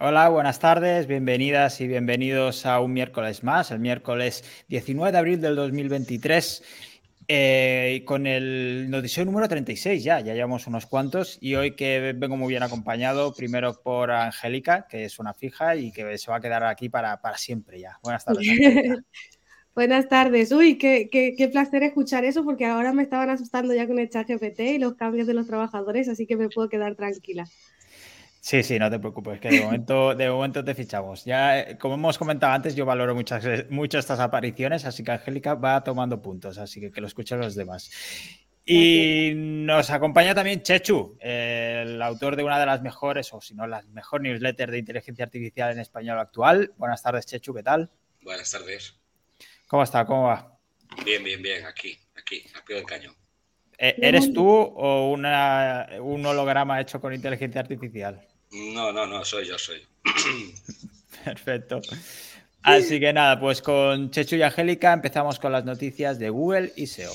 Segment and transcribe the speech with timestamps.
[0.00, 5.40] Hola, buenas tardes, bienvenidas y bienvenidos a un miércoles más, el miércoles 19 de abril
[5.40, 6.62] del 2023,
[7.26, 12.36] eh, con el noticiero número 36 ya, ya llevamos unos cuantos y hoy que vengo
[12.36, 16.40] muy bien acompañado, primero por Angélica, que es una fija y que se va a
[16.40, 17.98] quedar aquí para, para siempre ya.
[18.00, 18.46] Buenas tardes.
[19.74, 20.52] Buenas tardes.
[20.52, 24.10] Uy, qué, qué, qué, placer escuchar eso porque ahora me estaban asustando ya con el
[24.10, 27.46] chat GPT y los cambios de los trabajadores, así que me puedo quedar tranquila.
[28.40, 31.24] Sí, sí, no te preocupes, que de momento, de momento te fichamos.
[31.24, 35.54] Ya, eh, como hemos comentado antes, yo valoro muchas, mucho estas apariciones, así que Angélica
[35.54, 37.90] va tomando puntos, así que que lo escuchen los demás.
[38.70, 43.66] Y nos acompaña también Chechu, el autor de una de las mejores, o si no,
[43.66, 46.72] las mejor newsletter de inteligencia artificial en español actual.
[46.76, 47.90] Buenas tardes, Chechu, ¿qué tal?
[48.22, 48.94] Buenas tardes.
[49.66, 50.04] ¿Cómo está?
[50.04, 50.58] ¿Cómo va?
[51.02, 53.14] Bien, bien, bien, aquí, aquí, a pie del cañón.
[53.78, 58.26] Eh, ¿Eres tú o una, un holograma hecho con inteligencia artificial?
[58.50, 59.82] No, no, no, soy yo, soy.
[61.24, 61.80] Perfecto.
[62.62, 66.86] Así que nada, pues con Chechu y Angélica empezamos con las noticias de Google y
[66.86, 67.12] SEO.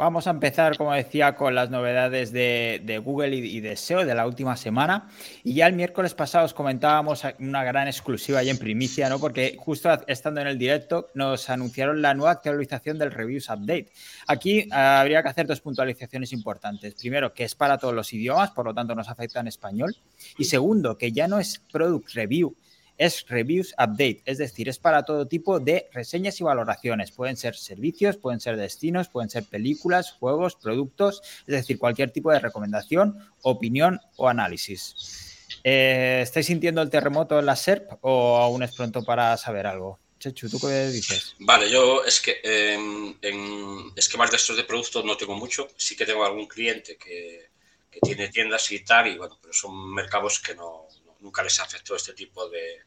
[0.00, 4.26] Vamos a empezar, como decía, con las novedades de, Google y, de SEO de la
[4.26, 5.10] última semana.
[5.44, 9.18] Y ya el miércoles pasado os comentábamos una gran exclusiva y en primicia, ¿no?
[9.18, 13.92] Porque justo estando en el directo nos anunciaron la nueva actualización del Reviews Update.
[14.26, 16.94] Aquí ah, habría que hacer dos puntualizaciones importantes.
[16.94, 19.94] Primero, que es para todos los idiomas, por lo tanto nos afecta en español.
[20.38, 22.56] Y segundo, que ya no es Product Review,
[23.00, 27.10] es Reviews Update, es decir, es para todo tipo de reseñas y valoraciones.
[27.10, 32.30] Pueden ser servicios, pueden ser destinos, pueden ser películas, juegos, productos, es decir, cualquier tipo
[32.30, 35.48] de recomendación, opinión o análisis.
[35.64, 39.98] Eh, ¿Estáis sintiendo el terremoto en la SERP o aún es pronto para saber algo?
[40.18, 41.36] Chechu, ¿tú qué dices?
[41.38, 45.68] Vale, yo es que em, en esquemas de estos de productos no tengo mucho.
[45.74, 47.48] Sí que tengo algún cliente que,
[47.90, 50.86] que tiene tiendas y tal, y bueno, pero son mercados que no,
[51.20, 52.84] nunca les afectó este tipo de,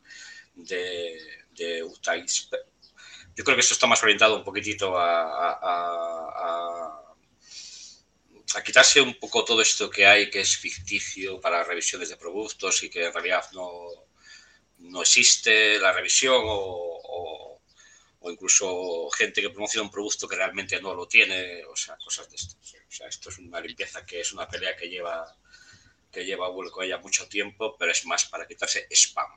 [0.55, 1.79] de, de
[3.35, 6.99] Yo creo que eso está más orientado un poquitito a, a,
[8.55, 12.83] a, quitarse un poco todo esto que hay que es ficticio para revisiones de productos
[12.83, 13.88] y que en realidad no,
[14.77, 17.59] no existe la revisión o,
[18.21, 22.29] o, incluso gente que promociona un producto que realmente no lo tiene, o sea, cosas
[22.29, 22.55] de esto.
[22.57, 25.35] O sea, esto es una limpieza que es una pelea que lleva
[26.13, 29.28] que lleva Google con ella mucho tiempo, pero es más para quitarse spam.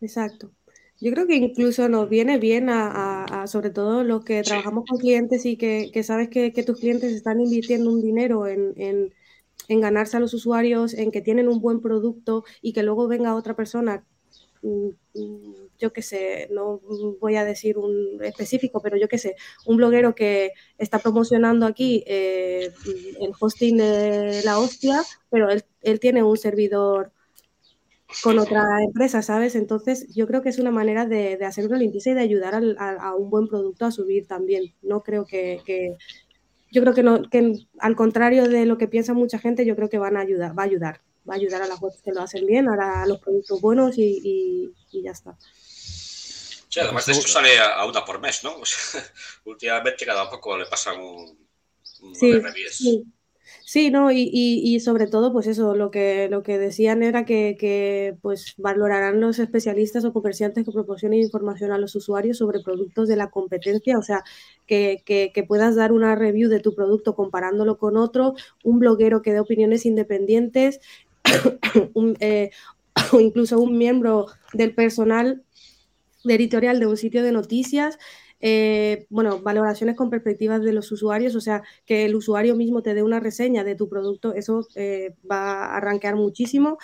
[0.00, 0.50] Exacto.
[0.98, 5.44] Yo creo que incluso nos viene bien a, sobre todo los que trabajamos con clientes
[5.44, 8.72] y que, sabes que, tus clientes están invirtiendo un dinero en,
[9.68, 13.34] en, ganarse a los usuarios, en que tienen un buen producto y que luego venga
[13.34, 14.06] otra persona
[14.62, 16.80] mm, mm, yo qué sé, no
[17.20, 22.04] voy a decir un específico, pero yo qué sé, un bloguero que está promocionando aquí
[22.06, 22.70] eh,
[23.20, 27.12] el hosting de la hostia, pero él, tiene un servidor
[28.22, 29.54] con otra empresa, ¿sabes?
[29.54, 33.14] Entonces yo creo que es una manera de, hacer una limpieza y de ayudar a,
[33.14, 34.74] un buen producto a subir también.
[34.82, 35.60] No creo que,
[36.70, 39.88] yo creo que, no, que al contrario de lo que piensa mucha gente, yo creo
[39.88, 42.22] que van a ayudar, va a ayudar, va a ayudar a las webs que lo
[42.22, 45.36] hacen bien, a, los productos buenos y ya está.
[46.76, 48.54] Sí, además de esto sale a, una por mes, ¿no?
[49.46, 51.48] últimamente cada poco le pasan un,
[52.12, 52.34] sí,
[52.70, 53.04] sí,
[53.64, 53.90] sí.
[53.90, 59.22] no, y, sobre todo, pues eso, lo que, lo que decían era que, pues valorarán
[59.22, 63.96] los especialistas o comerciantes que proporcionen información a los usuarios sobre productos de la competencia,
[63.96, 64.22] o sea,
[64.66, 69.32] que, que, puedas dar una review de tu producto comparándolo con otro, un bloguero que
[69.32, 70.80] dé opiniones independientes,
[72.20, 72.50] eh,
[73.12, 75.42] o incluso un miembro del personal
[76.26, 77.98] de editorial de un sitio de noticias,
[78.40, 82.94] eh, bueno, valoraciones con perspectivas de los usuarios, o sea, que el usuario mismo te
[82.94, 86.78] dé una reseña de tu producto, eso eh, va a arranquear muchísimo.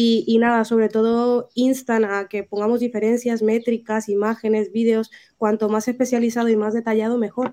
[0.00, 6.48] Y, nada, sobre todo instan a que pongamos diferencias, métricas, imágenes, vídeos, cuanto más especializado
[6.48, 7.52] y más detallado, mejor.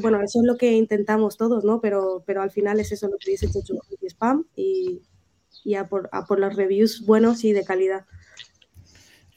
[0.00, 1.80] bueno, eso es lo que intentamos todos, ¿no?
[1.80, 3.78] Pero, pero al final es eso lo que dice Chechu
[4.08, 5.02] Spam y,
[5.64, 8.04] y a, por, a por los reviews buenos y de calidad.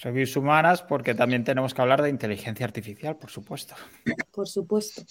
[0.01, 3.75] Reviews humanas, porque también tenemos que hablar de inteligencia artificial, por supuesto.
[4.31, 5.03] Por supuesto.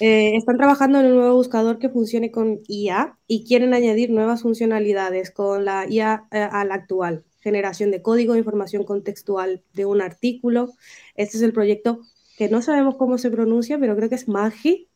[0.00, 4.42] Eh, están trabajando en un nuevo buscador que funcione con IA y quieren añadir nuevas
[4.42, 7.24] funcionalidades con la IA eh, al actual.
[7.40, 10.72] Generación de código, información contextual de un artículo.
[11.14, 12.00] Este es el proyecto
[12.36, 14.88] que no sabemos cómo se pronuncia, pero creo que es Magi.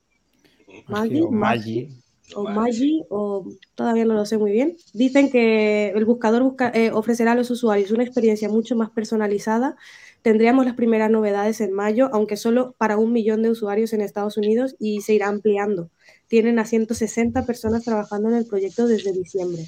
[0.89, 1.23] Magi.
[1.31, 2.01] Magi
[2.35, 3.45] o Magi, o
[3.75, 4.77] todavía no lo sé muy bien.
[4.93, 9.77] Dicen que el buscador eh, ofrecerá a los usuarios una experiencia mucho más personalizada,
[10.23, 14.37] Tendríamos las primeras novedades en mayo, aunque solo para un millón de usuarios en Estados
[14.37, 15.91] Unidos y se irá ampliando.
[16.29, 19.65] Tienen a 160 personas trabajando en el proyecto desde diciembre.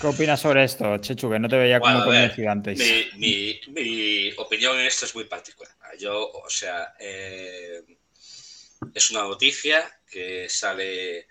[0.00, 1.30] ¿Qué opinas sobre esto, Chechu?
[1.30, 2.78] Que no te veía como convencido antes.
[3.18, 5.74] Mi, opinión en esto es muy particular.
[5.98, 7.84] Yo, o sea, eh,
[8.94, 11.26] es una noticia que sale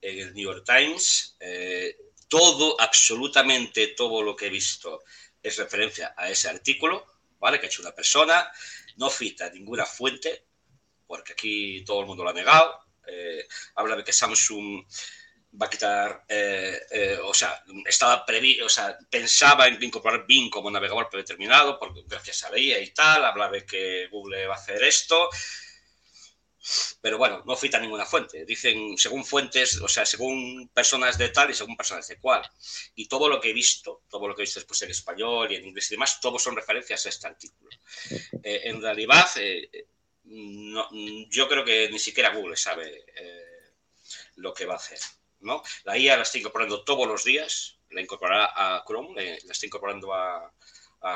[0.00, 1.36] en el New York Times.
[1.40, 1.96] Eh,
[2.28, 5.02] todo, absolutamente todo lo que he visto
[5.42, 7.06] es referencia a ese artículo,
[7.38, 7.58] ¿vale?
[7.58, 8.50] Que ha hecho una persona.
[8.96, 10.46] No cita ninguna fuente,
[11.06, 12.80] porque aquí todo el mundo lo ha negado.
[13.06, 13.46] Eh,
[13.76, 14.84] habla de que Samsung
[15.60, 20.50] va a quitar, eh, eh, o sea, estaba previsto, o sea, pensaba en incorporar Bing
[20.50, 24.54] como navegador predeterminado, porque gracias a la IA y tal, habla de que Google va
[24.54, 25.30] a hacer esto,
[27.00, 28.44] pero bueno, no cita ninguna fuente.
[28.44, 32.42] Dicen según fuentes, o sea, según personas de tal y según personas de cual.
[32.94, 35.56] Y todo lo que he visto, todo lo que he visto después en español y
[35.56, 37.70] en inglés y demás, todos son referencias a este artículo.
[38.42, 39.26] Eh, en realidad,
[40.24, 43.04] yo creo que ni siquiera Google sabe
[44.36, 44.98] lo que va a hacer.
[45.84, 50.12] La IA la está incorporando todos los días, la incorporará a Chrome, la está incorporando
[50.12, 50.52] a,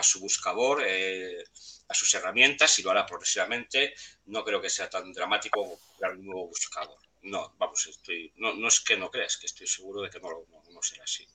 [0.02, 1.42] su buscador, eh,
[1.90, 3.94] a sus herramientas y lo hará progresivamente.
[4.26, 6.98] No creo que sea tan dramático crear un nuevo buscador.
[7.22, 10.28] No, vamos, estoy, no, es que no creas, que estoy seguro de que no,
[10.72, 11.26] no, será así.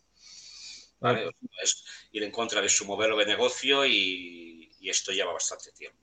[1.62, 6.00] Es ir en contra de su modelo de negocio y, y esto lleva bastante tiempo.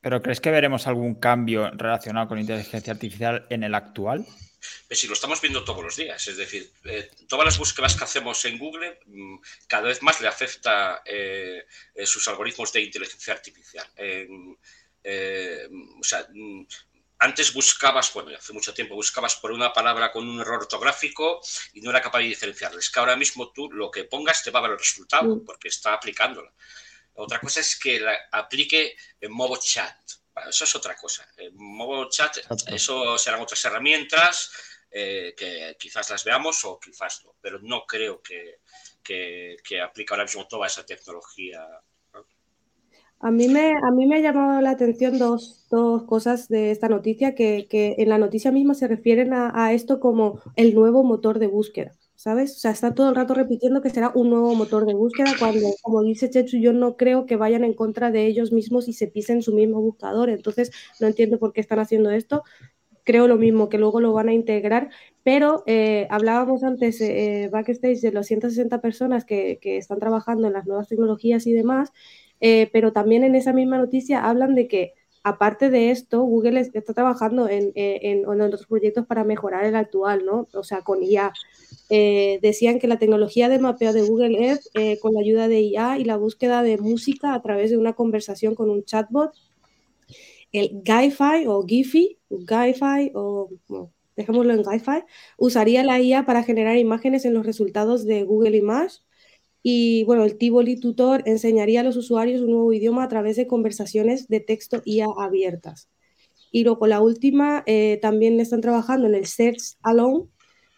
[0.00, 4.26] ¿Pero crees que veremos algún cambio relacionado con inteligencia artificial en el actual?
[4.86, 8.04] Pues si lo estamos viendo todos los días, es decir, eh, todas las búsquedas que
[8.04, 9.36] hacemos en Google mm,
[9.66, 13.86] cada vez más le afecta eh, eh, sus algoritmos de inteligencia artificial.
[15.98, 16.66] o sea, mm,
[17.18, 21.40] antes buscabas, bueno, hace mucho tiempo buscabas por una palabra con un error ortográfico
[21.72, 22.90] y no era capaz de diferenciarles.
[22.90, 25.44] que ahora mismo tú lo que pongas te va a dar el resultado mm.
[25.44, 26.52] porque está aplicándola.
[27.14, 29.96] Otra cosa es que la aplique en modo chat
[30.48, 31.26] eso es otra cosa.
[31.52, 32.36] Modo chat,
[32.66, 34.50] eso serán otras herramientas
[34.90, 38.60] eh, que quizás las veamos o quizás no, pero no creo que,
[39.02, 41.66] que, aplique ahora mismo toda esa tecnología.
[43.20, 45.66] A mí, me, a mí me ha llamado la atención dos,
[46.06, 50.74] cosas de esta noticia, que, en la noticia misma se refieren a esto como el
[50.74, 51.96] nuevo motor de búsqueda.
[52.26, 52.56] ¿Sabes?
[52.56, 55.68] O sea, está todo el rato repitiendo que será un nuevo motor de búsqueda cuando,
[55.80, 59.06] como dice Chechu, yo no creo que vayan en contra de ellos mismos y se
[59.06, 60.28] pisen su mismo buscador.
[60.28, 62.42] Entonces, no entiendo por qué están haciendo esto.
[63.04, 64.90] Creo lo mismo, que luego lo van a integrar,
[65.22, 70.66] pero eh, hablábamos antes, eh, backstage, de los 160 personas que, están trabajando en las
[70.66, 71.92] nuevas tecnologías y demás,
[72.40, 74.94] eh, pero también en esa misma noticia hablan de que
[75.26, 80.46] aparte de esto, Google está trabajando en, en, otros proyectos para mejorar el actual, ¿no?
[80.54, 81.32] O sea, con IA.
[81.90, 85.62] Eh, decían que la tecnología de mapeo de Google Earth, eh, con la ayuda de
[85.62, 89.32] IA y la búsqueda de música a través de una conversación con un chatbot,
[90.52, 93.50] el GIFI o GIFI, GIFI o
[94.14, 95.02] dejémoslo en GIFI,
[95.38, 98.98] usaría la IA para generar imágenes en los resultados de Google Image
[99.68, 103.48] y bueno, el Tivoli Tutor enseñaría a los usuarios un nuevo idioma a través de
[103.48, 105.88] conversaciones de texto IA abiertas.
[106.52, 110.28] Y luego la última, eh, también están trabajando en el Search Alone,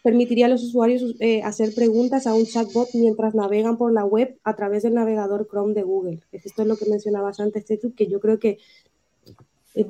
[0.02, 4.38] permitiría a los usuarios eh, hacer preguntas a un chatbot mientras navegan por la web
[4.42, 6.20] a través del navegador Chrome de Google.
[6.32, 8.56] Esto es lo que mencionabas antes, Tetu, que yo creo que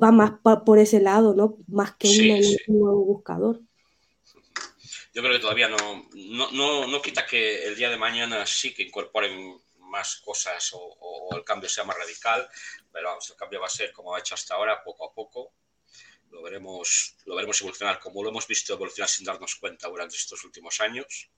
[0.03, 0.33] va más
[0.65, 1.55] por ese lado, ¿no?
[1.69, 3.61] Más que un nuevo buscador
[5.19, 8.83] yo creo que todavía no, no, no, quita que el día de mañana sí que
[8.83, 12.47] incorporen más cosas o, el cambio sea más radical,
[12.89, 15.51] pero vamos, el cambio va a ser como ha hecho hasta ahora, poco a poco.
[16.29, 20.41] Lo veremos, lo veremos evolucionar como lo hemos visto evolucionar sin darnos cuenta durante estos
[20.45, 21.29] últimos años.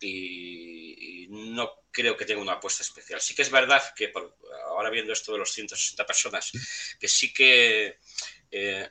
[0.00, 3.22] Y, no creo que tenga una apuesta especial.
[3.22, 4.12] Sí que es verdad que
[4.66, 6.52] ahora viendo esto de los 160 personas,
[7.00, 7.98] que sí que
[8.50, 8.90] eh,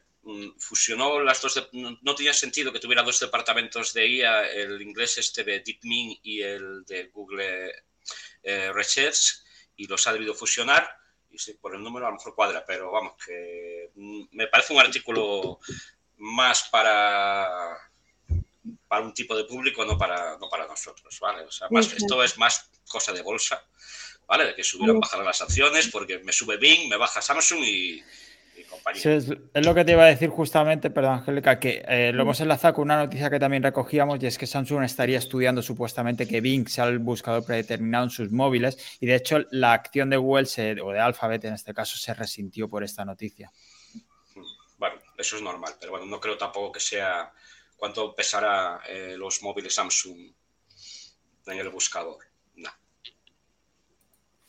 [0.58, 5.44] fusionó las dos, no, tenía sentido que tuviera dos departamentos de IA, el inglés este
[5.44, 7.72] de DeepMind y el de Google
[8.44, 9.44] eh, Research,
[9.76, 10.90] y los ha debido fusionar.
[11.30, 14.74] Y sí, por el número a lo mejor cuadra, pero vamos, que mm, me parece
[14.74, 15.60] un artículo
[16.18, 17.78] más para
[18.88, 21.44] para un tipo de público, no para, no para nosotros, ¿vale?
[21.44, 23.66] O sea, esto es más cosa de bolsa,
[24.28, 24.46] ¿vale?
[24.46, 28.04] De que subieran, bajar las acciones, porque me sube Bing, me baja Samsung y,
[29.04, 32.76] es, lo que te iba a decir justamente, perdón Angélica, que eh, lo hemos enlazado
[32.76, 36.68] con una noticia que también recogíamos y es que Samsung estaría estudiando supuestamente que Bing
[36.68, 40.48] sea el buscador predeterminado en sus móviles y de hecho la acción de Google
[40.82, 43.52] o de Alphabet en este caso se resintió por esta noticia.
[44.78, 47.32] Bueno, eso es normal, pero bueno, no creo tampoco que sea
[47.76, 50.32] cuánto pesará eh, los móviles Samsung
[51.48, 52.18] en el buscador.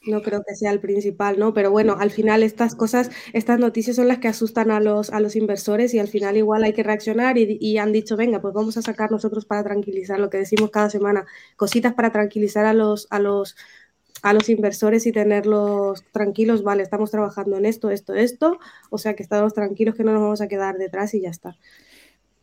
[0.09, 1.55] No creo que sea el principal, ¿no?
[1.55, 5.21] Pero bueno, al final estas cosas, estas noticias son las que asustan a los, a
[5.21, 8.77] los inversores y al final igual hay que reaccionar y, han dicho, venga, pues vamos
[8.77, 13.07] a sacar nosotros para tranquilizar, lo que decimos cada semana, cositas para tranquilizar a los,
[13.11, 13.57] a los,
[14.23, 18.59] a los inversores y tenerlos tranquilos, vale, estamos trabajando en esto, esto, esto,
[18.91, 21.57] o sea que estamos tranquilos que no nos vamos a quedar detrás y ya está.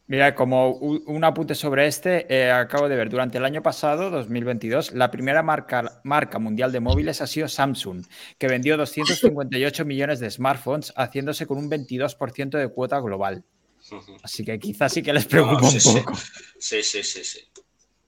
[0.07, 4.93] Mira, como un apunte sobre este, eh, acabo de ver, durante el año pasado, 2022,
[4.93, 8.05] la primera marca, marca mundial de móviles ha sido Samsung,
[8.37, 13.43] que vendió 258 millones de smartphones, haciéndose con un 22% de cuota global.
[14.21, 16.15] Así que quizás sí que les preocupa un poco.
[16.59, 16.83] Sí.
[16.83, 17.39] sí, sí, sí,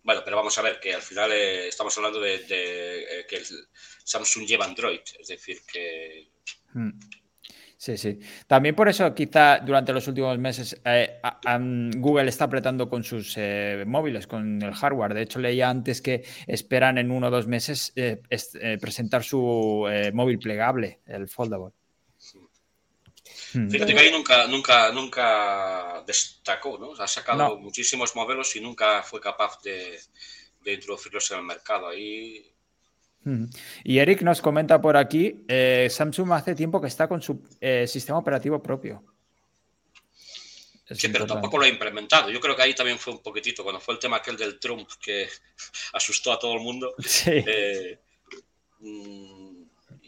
[0.03, 3.41] Bueno, pero vamos a ver que al final eh, estamos hablando de, eh, que
[4.03, 6.29] Samsung lleva Android, es decir, que...
[6.73, 6.91] Hmm.
[7.79, 8.19] Sí, sí.
[8.48, 11.22] También por eso quizá durante los últimos meses eh,
[11.98, 15.13] Google está apretando con sus eh, móviles, con el hardware.
[15.13, 18.19] De hecho, leía antes que esperan en uno o dos meses eh,
[18.81, 21.74] presentar su móvil plegable, el foldable.
[23.53, 23.69] Hmm.
[23.69, 26.93] Fíjate que ahí nunca, nunca, nunca destacó, ¿no?
[26.93, 30.00] Ha sacado muchísimos modelos y nunca fue capaz de,
[30.63, 31.89] de introducirlos en el mercado.
[31.89, 32.56] Ahí
[33.84, 37.86] y Eric nos comenta por aquí, eh, Samsung hace tiempo que está con su eh,
[37.88, 39.03] sistema operativo propio.
[40.89, 42.29] sí, pero tampoco lo ha implementado.
[42.29, 44.89] Yo creo que ahí también fue un poquitito, cuando fue el tema aquel del Trump
[45.01, 45.27] que
[45.93, 46.96] asustó a todo el mundo.
[47.05, 47.43] Sí.
[47.46, 48.00] Eh,
[48.79, 49.48] mm,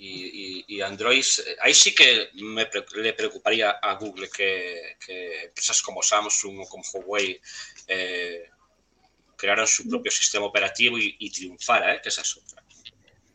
[0.02, 1.26] y, Android,
[1.60, 4.96] ahí sí que le preocuparía a Google que,
[5.44, 7.42] empresas como Samsung o como Huawei
[9.36, 12.64] crearan su propio sistema operativo y, y triunfara, que esa es otra.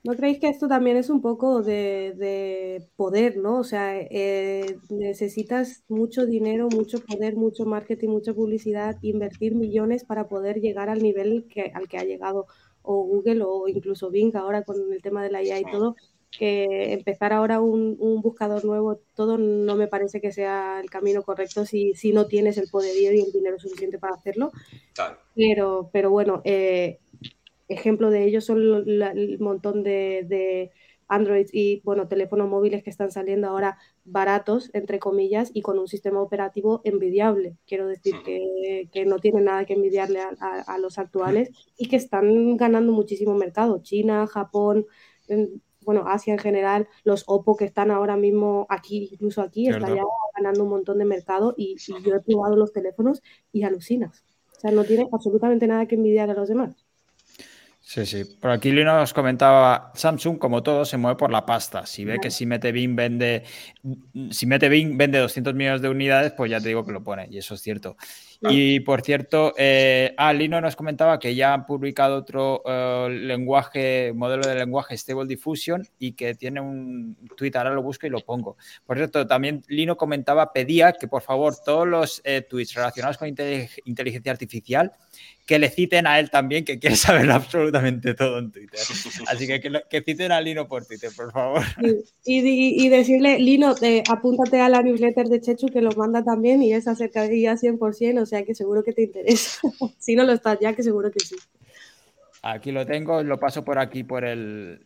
[0.05, 3.61] ¿No creéis que esto también es un poco de, poder, ¿no?
[3.61, 10.29] O sea, eh, necesitas mucho dinero, mucho poder, mucho marketing, mucha publicidad, invertir millones para
[10.29, 12.47] poder llegar al nivel que, al que ha llegado
[12.83, 15.97] o Google o incluso Bing ahora con el tema de la IA y todo,
[16.31, 21.65] que empezar ahora un, buscador nuevo, todo no me parece que sea el camino correcto
[21.65, 24.53] si, si no tienes el poder y el dinero suficiente para hacerlo.
[25.35, 27.01] Pero, pero bueno, eh,
[27.75, 30.71] ejemplo de ello son el montón de, de
[31.09, 35.89] Android y bueno, teléfonos móviles que están saliendo ahora baratos, entre comillas, y con un
[35.89, 37.57] sistema operativo envidiable.
[37.67, 42.57] Quiero decir que, que no tiene nada que envidiarle a, los actuales y que están
[42.57, 43.81] ganando muchísimo mercado.
[43.83, 44.87] China, Japón,
[45.83, 50.03] bueno, Asia en general, los Oppo que están ahora mismo aquí, incluso aquí, están ya
[50.37, 54.25] ganando un montón de mercado y, y yo he probado los teléfonos y alucinas.
[54.57, 56.75] O sea, no tiene absolutamente nada que envidiar a los demás.
[57.87, 58.25] Sí, sí.
[58.41, 61.85] Por aquí Lino nos comentaba, Samsung, como todo, se mueve por la pasta.
[61.85, 63.45] Si ve que si mete Bing vende,
[64.31, 67.29] si mete Bing vende 200 millones de unidades, pues ya te digo que lo pone,
[67.31, 67.97] y eso es cierto.
[68.51, 74.13] Y por cierto, eh, ah, Lino nos comentaba que ya han publicado otro eh, lenguaje,
[74.15, 78.21] modelo de lenguaje Stable Diffusion y que tiene un tweet, ahora lo busco y lo
[78.21, 78.57] pongo.
[78.87, 83.29] Por cierto, también Lino comentaba, pedía que por favor todos los eh, tweets relacionados con
[83.29, 84.93] inteligencia artificial
[85.47, 88.81] que le citen a él también, que quiere saber absolutamente todo en Twitter.
[89.27, 91.63] Así que que, citen a Lino por Twitter, por favor.
[92.25, 93.75] Y, decirle, Lino,
[94.09, 97.55] apúntate a la newsletter de Chechu que lo manda también y es acerca de ella
[97.55, 99.61] 100%, o sea que seguro que te interesa.
[99.99, 101.37] si no lo estás ya, que seguro que sí.
[102.43, 104.85] Aquí lo tengo, lo paso por aquí por el,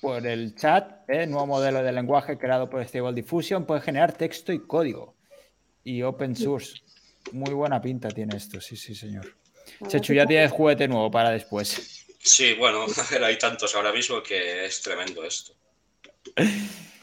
[0.00, 1.08] por el chat.
[1.08, 1.26] ¿eh?
[1.26, 3.66] Nuevo modelo de lenguaje creado por Stable Diffusion.
[3.66, 5.14] Puede generar texto y código.
[5.82, 6.80] Y open source.
[7.32, 9.26] Muy buena pinta tiene esto, sí, sí, señor.
[9.88, 12.06] Chechu, ya tienes juguete nuevo para después.
[12.20, 12.86] Sí, bueno,
[13.22, 15.54] hay tantos ahora mismo que es tremendo esto.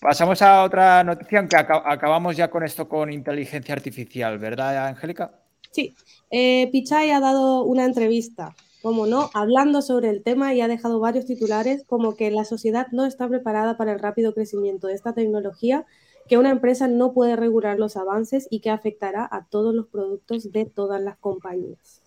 [0.00, 5.40] Pasamos a otra noticia, aunque acabamos ya con esto con inteligencia artificial, ¿verdad, Angélica?
[5.70, 5.94] Sí,
[6.30, 11.00] eh, Pichai ha dado una entrevista, como no, hablando sobre el tema y ha dejado
[11.00, 15.14] varios titulares como que la sociedad no está preparada para el rápido crecimiento de esta
[15.14, 15.86] tecnología,
[16.28, 20.52] que una empresa no puede regular los avances y que afectará a todos los productos
[20.52, 22.02] de todas las compañías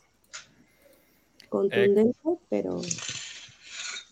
[1.49, 2.13] contundente,
[2.49, 2.81] pero...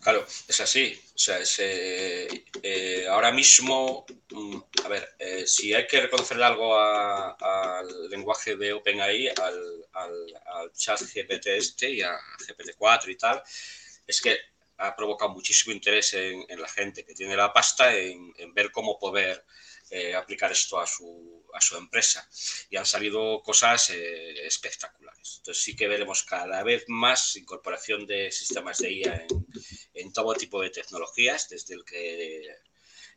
[0.08, 0.98] Claro, es así.
[1.14, 6.78] O sea, eh, eh, ahora mismo, mm, a ver, eh, si hay que reconocerle algo
[6.78, 13.42] al lenguaje de OpenAI, al, al, chat GPT este y a GPT-4 y tal,
[14.06, 14.38] es que
[14.78, 19.44] ha provocado muchísimo interés en, la gente que tiene la pasta en ver cómo poder
[20.16, 22.28] aplicar esto a su, a su empresa
[22.70, 25.36] y han salido cosas eh, espectaculares.
[25.38, 29.26] Entonces sí que veremos cada vez más incorporación de sistemas de IA
[29.94, 32.56] en, todo tipo de tecnologías, desde el que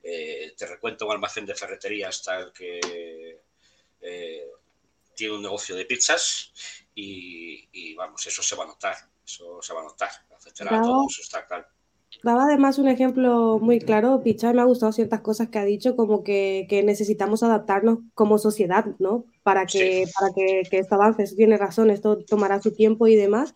[0.04, 3.42] eh, te recuento un almacén de ferretería hasta el que
[4.02, 4.48] eh,
[5.16, 6.52] tiene un negocio de pizzas
[6.96, 11.20] y, vamos, eso se va a notar, eso se va a notar, afectará a todos,
[11.20, 11.68] está claro.
[12.24, 15.96] Daba además un ejemplo muy claro, Picha, me ha gustado ciertas cosas que ha dicho,
[15.96, 19.26] como que, necesitamos adaptarnos como sociedad, ¿no?
[19.44, 23.54] Para que, para que, que esto avance, tiene razón, esto tomará su tiempo y demás.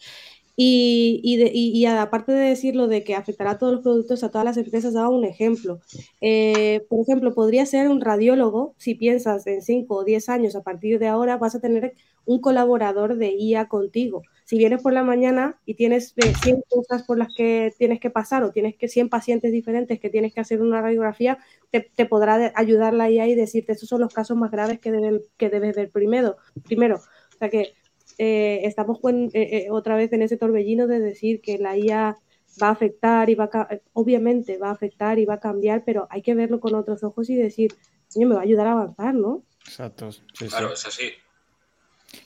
[0.57, 4.57] Y, y, aparte de decirlo de que afectará a todos los productos, a todas las
[4.57, 5.81] empresas, daba un ejemplo.
[6.21, 10.63] Eh, por ejemplo, podría ser un radiólogo, si piensas en 5 o 10 años, a
[10.63, 11.93] partir de ahora vas a tener
[12.25, 14.23] un colaborador de IA contigo.
[14.45, 18.43] Si vienes por la mañana y tienes 100 cosas por las que tienes que pasar
[18.43, 21.39] o tienes que 100 pacientes diferentes que tienes que hacer una radiografía,
[21.71, 25.21] te, podrá ayudar la IA y decirte, esos son los casos más graves que, deben,
[25.37, 26.37] que debes ver primero.
[26.63, 26.95] primero.
[26.97, 27.73] O sea que
[28.17, 32.17] eh, estamos eh, eh, otra vez en ese torbellino de decir que la IA
[32.61, 36.07] va a afectar y va a, obviamente va a afectar y va a cambiar, pero
[36.09, 37.73] hay que verlo con otros ojos y decir,
[38.15, 39.43] me va a ayudar a avanzar, ¿no?
[39.65, 40.09] Exacto.
[40.49, 41.11] claro, es así.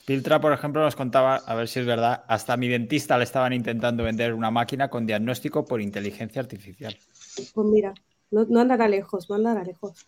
[0.04, 3.24] Piltra, por ejemplo, nos contaba, a ver si es verdad, hasta a mi dentista le
[3.24, 6.96] estaban intentando vender una máquina con diagnóstico por inteligencia artificial.
[7.54, 7.94] Pues mira,
[8.30, 10.06] no, andará lejos, no andará lejos.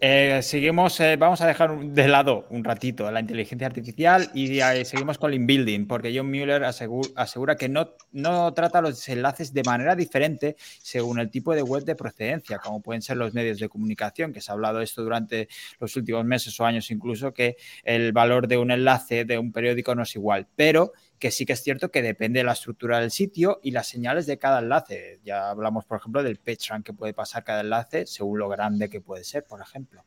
[0.00, 5.18] Eh, seguimos, eh, vamos a dejar de lado un ratito la inteligencia artificial y seguimos
[5.18, 10.56] con el inbuilding, porque John Mueller asegura que no, trata los enlaces de manera diferente
[10.58, 14.40] según el tipo de web de procedencia, como pueden ser los medios de comunicación, que
[14.40, 18.58] se ha hablado esto durante los últimos meses o años incluso, que el valor de
[18.58, 22.02] un enlace de un periódico no es igual, pero que sí que es cierto que
[22.02, 25.20] depende de la estructura del sitio y las señales de cada enlace.
[25.24, 29.00] Ya hablamos, por ejemplo, del PageRank que puede pasar cada enlace según lo grande que
[29.00, 30.04] puede ser, por ejemplo.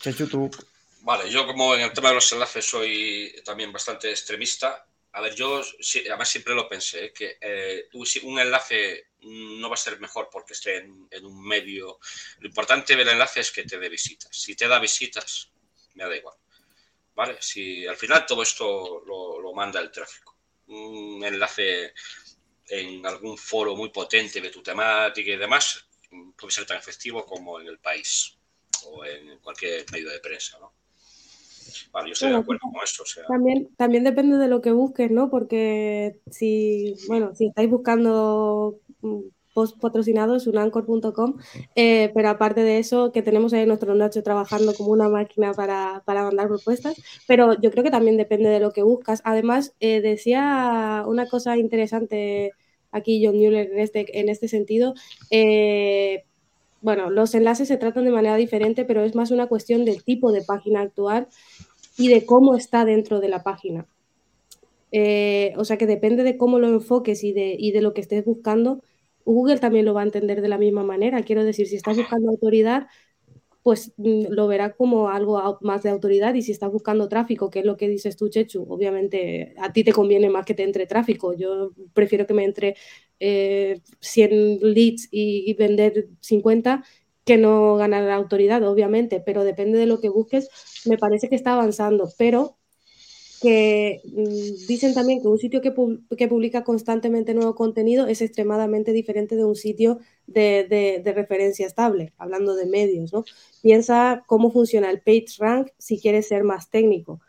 [0.00, 0.50] Chechu, tú.
[1.00, 4.86] Vale, yo como en el tema de los enlaces soy también bastante extremista.
[5.12, 5.62] A ver, yo
[6.06, 7.12] además siempre lo pensé, ¿eh?
[7.12, 7.88] que eh,
[8.22, 11.98] un enlace no va a ser mejor porque esté en, un medio.
[12.40, 14.36] Lo importante del enlace es que te dé visitas.
[14.36, 15.50] Si te da visitas,
[15.94, 16.36] me da igual.
[17.14, 17.38] ¿vale?
[17.40, 20.36] Si al final todo esto lo, manda el tráfico.
[20.68, 21.94] Un enlace
[22.68, 25.87] en algún foro muy potente de tu temática y demás
[26.36, 28.38] puede ser tan efectivo como en el país
[28.86, 30.72] o en cualquier medio de prensa, ¿no?
[31.92, 33.04] Vale, yo estoy de acuerdo con esto.
[33.28, 35.30] también, también depende de lo que busques, ¿no?
[35.30, 39.20] Porque si, bueno, si estáis buscando mm,
[39.80, 41.36] patrocinados, unancor.com,
[41.74, 46.02] eh, pero aparte de eso, que tenemos ahí nuestro Nacho trabajando como una máquina para,
[46.04, 49.20] para, mandar propuestas, pero yo creo que también depende de lo que buscas.
[49.24, 52.52] Además, eh, decía una cosa interesante
[52.90, 54.94] aquí John Mueller en este, en este sentido.
[55.30, 56.24] Eh,
[56.80, 60.32] bueno, los enlaces se tratan de manera diferente, pero es más una cuestión del tipo
[60.32, 61.28] de página actual
[61.96, 63.86] y de cómo está dentro de la página.
[65.56, 68.24] o sea que depende de cómo lo enfoques y de, y de lo que estés
[68.24, 68.82] buscando,
[69.24, 71.22] Google también lo va a entender de la misma manera.
[71.22, 72.86] Quiero decir, si estás buscando autoridad,
[73.68, 77.58] pues mm, lo verá como algo más de autoridad y si estás buscando tráfico, que
[77.58, 80.86] es lo que dices tú, Chechu, obviamente a ti te conviene más que te entre
[80.86, 81.34] tráfico.
[81.34, 82.76] Yo prefiero que me entre
[83.18, 86.82] 100 eh, leads y, vender 50
[87.26, 90.48] que no ganar autoridad, obviamente, pero depende de lo que busques,
[90.86, 92.57] me parece que está avanzando, pero
[93.40, 99.36] que mm, dicen también que un sitio que, publica constantemente nuevo contenido es extremadamente diferente
[99.36, 103.24] de un sitio de, referencia estable, hablando de medios, ¿no?
[103.62, 107.20] Piensa cómo funciona el PageRank si quieres ser más técnico.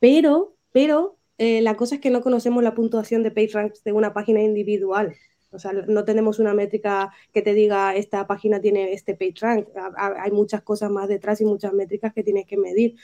[0.00, 4.12] Pero, pero eh, la cosa es que no conocemos la puntuación de PageRank de una
[4.12, 5.14] página individual.
[5.50, 9.68] O sea, no tenemos una métrica que te diga esta página tiene este PageRank.
[9.96, 12.96] Hay muchas cosas más detrás y muchas métricas que tienes que medir.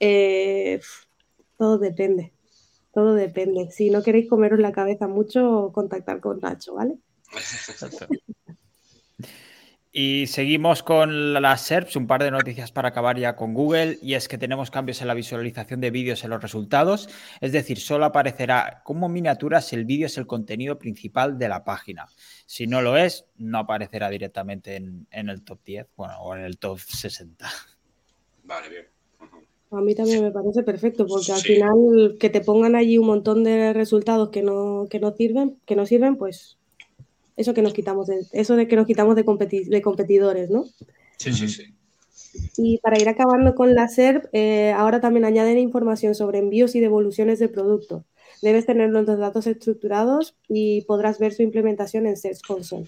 [0.00, 0.80] Eh,
[1.60, 2.32] todo depende.
[2.94, 3.70] Todo depende.
[3.70, 6.94] Si no queréis comeros la cabeza mucho, contactar con Nacho, ¿vale?
[9.92, 14.14] Y seguimos con las SERPs, un par de noticias para acabar ya con Google, y
[14.14, 18.06] es que tenemos cambios en la visualización de vídeos en los resultados, es decir, solo
[18.06, 22.06] aparecerá como miniaturas el vídeo es el contenido principal de la página.
[22.46, 26.44] Si no lo es, no aparecerá directamente en, en el top 10, bueno, o en
[26.44, 27.50] el top 60.
[28.44, 28.99] Vale, bien.
[29.70, 33.44] A mí también me parece perfecto, porque al final que te pongan allí un montón
[33.44, 36.58] de resultados que no, que no sirven, que no sirven, pues
[37.36, 40.64] eso que nos quitamos de, eso de que nos quitamos de, de competidores, ¿no?
[41.16, 41.74] Sí, sí, sí.
[42.56, 46.80] Y para ir acabando con la SERP, eh, ahora también añaden información sobre envíos y
[46.80, 48.04] devoluciones de producto.
[48.42, 52.86] Debes tener los datos estructurados y podrás ver su implementación en Search Console.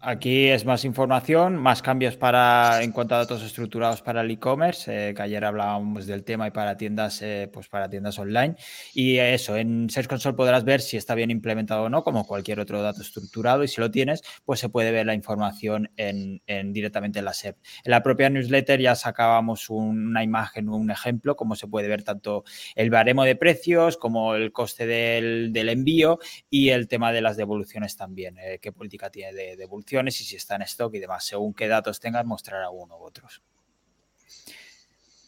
[0.00, 5.10] Aquí es más información, más cambios para en cuanto a datos estructurados para el e-commerce,
[5.10, 8.54] eh, que ayer hablábamos del tema y para tiendas, eh, pues para tiendas online.
[8.94, 12.60] Y eso, en Search Console podrás ver si está bien implementado o no, como cualquier
[12.60, 13.64] otro dato estructurado.
[13.64, 16.40] Y si lo tienes, pues se puede ver la información en,
[16.72, 17.56] directamente en la SEP.
[17.84, 22.44] En la propia newsletter ya sacábamos una imagen, un ejemplo, como se puede ver tanto
[22.74, 27.96] el baremo de precios como el coste del, envío y el tema de las devoluciones
[27.96, 31.24] también, eh, qué política tiene de devolución y si está en stock y demás.
[31.24, 33.42] Según qué datos tengas, mostrará uno u otros.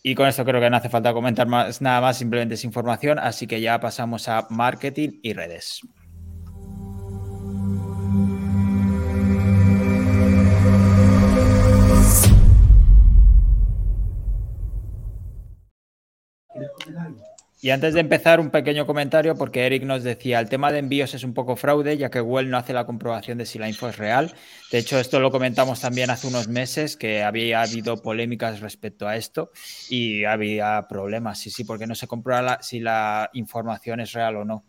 [0.02, 3.20] Y con esto creo que no hace falta comentar más, nada más, simplemente es información,
[3.20, 5.80] así que ya pasamos a marketing y redes.
[17.64, 21.14] Y antes de empezar, un pequeño comentario, porque Eric nos decía, el tema de envíos
[21.14, 23.88] es un poco fraude, ya que Google no hace la comprobación de si la info
[23.88, 24.34] es real.
[24.72, 29.14] De hecho, esto lo comentamos también hace unos meses, que había habido polémicas respecto a
[29.14, 29.52] esto
[29.88, 34.44] y había problemas, sí, sí, porque no se comprueba si la información es real o
[34.44, 34.64] no.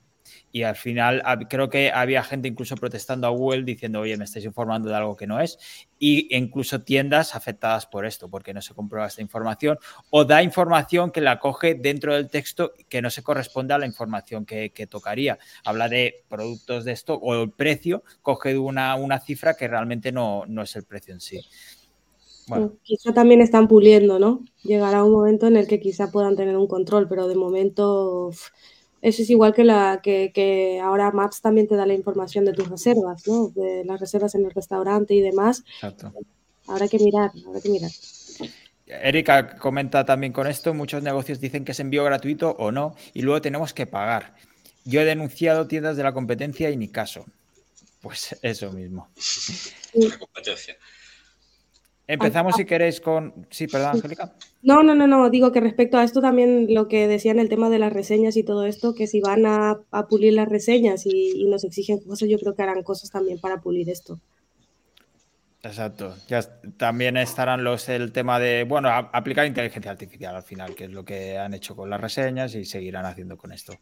[0.55, 4.45] Y al final creo que había gente incluso protestando a Google diciendo, oye, me estáis
[4.45, 5.57] informando de algo que no es.
[5.97, 9.79] Y incluso tiendas afectadas por esto, porque no se comprueba esta información.
[10.11, 13.87] O da información que la coge dentro del texto que no se corresponde a la
[13.87, 15.39] información que, tocaría.
[15.65, 20.45] Habla de productos de esto o el precio, coge una, una cifra que realmente no,
[20.45, 21.41] no es el precio en sí.
[22.47, 22.73] Bueno.
[22.83, 24.43] Quizá también están puliendo, ¿no?
[24.61, 28.29] Llegará un momento en el que quizá puedan tener un control, pero de momento
[29.03, 32.69] eso es igual que, la, que, ahora Maps también te da la información de tus
[32.69, 33.49] reservas, ¿no?
[33.49, 35.65] De las reservas en el restaurante y demás.
[35.75, 36.13] Exacto.
[36.67, 37.91] Habrá que mirar, habrá que mirar.
[38.87, 43.23] Erika comenta también con esto, muchos negocios dicen que es envío gratuito o no, y
[43.23, 44.35] luego tenemos que pagar.
[44.85, 47.25] Yo he denunciado tiendas de la competencia y ni caso.
[47.99, 49.09] Pues eso mismo.
[49.95, 50.77] La competencia.
[52.13, 53.47] Empezamos, si queréis, con.
[53.49, 54.33] Sí, perdón, Angélica.
[54.61, 55.29] No, no, no, no.
[55.29, 58.43] Digo que respecto a esto también lo que decían el tema de las reseñas y
[58.43, 62.55] todo esto, que si van a, pulir las reseñas y, nos exigen cosas, yo creo
[62.55, 64.19] que harán cosas también para pulir esto.
[65.63, 66.15] Exacto.
[66.27, 66.41] Ya
[66.77, 71.03] también estarán los el tema de, bueno, aplicar inteligencia artificial al final, que es lo
[71.03, 73.73] que han hecho con las reseñas y seguirán haciendo con esto.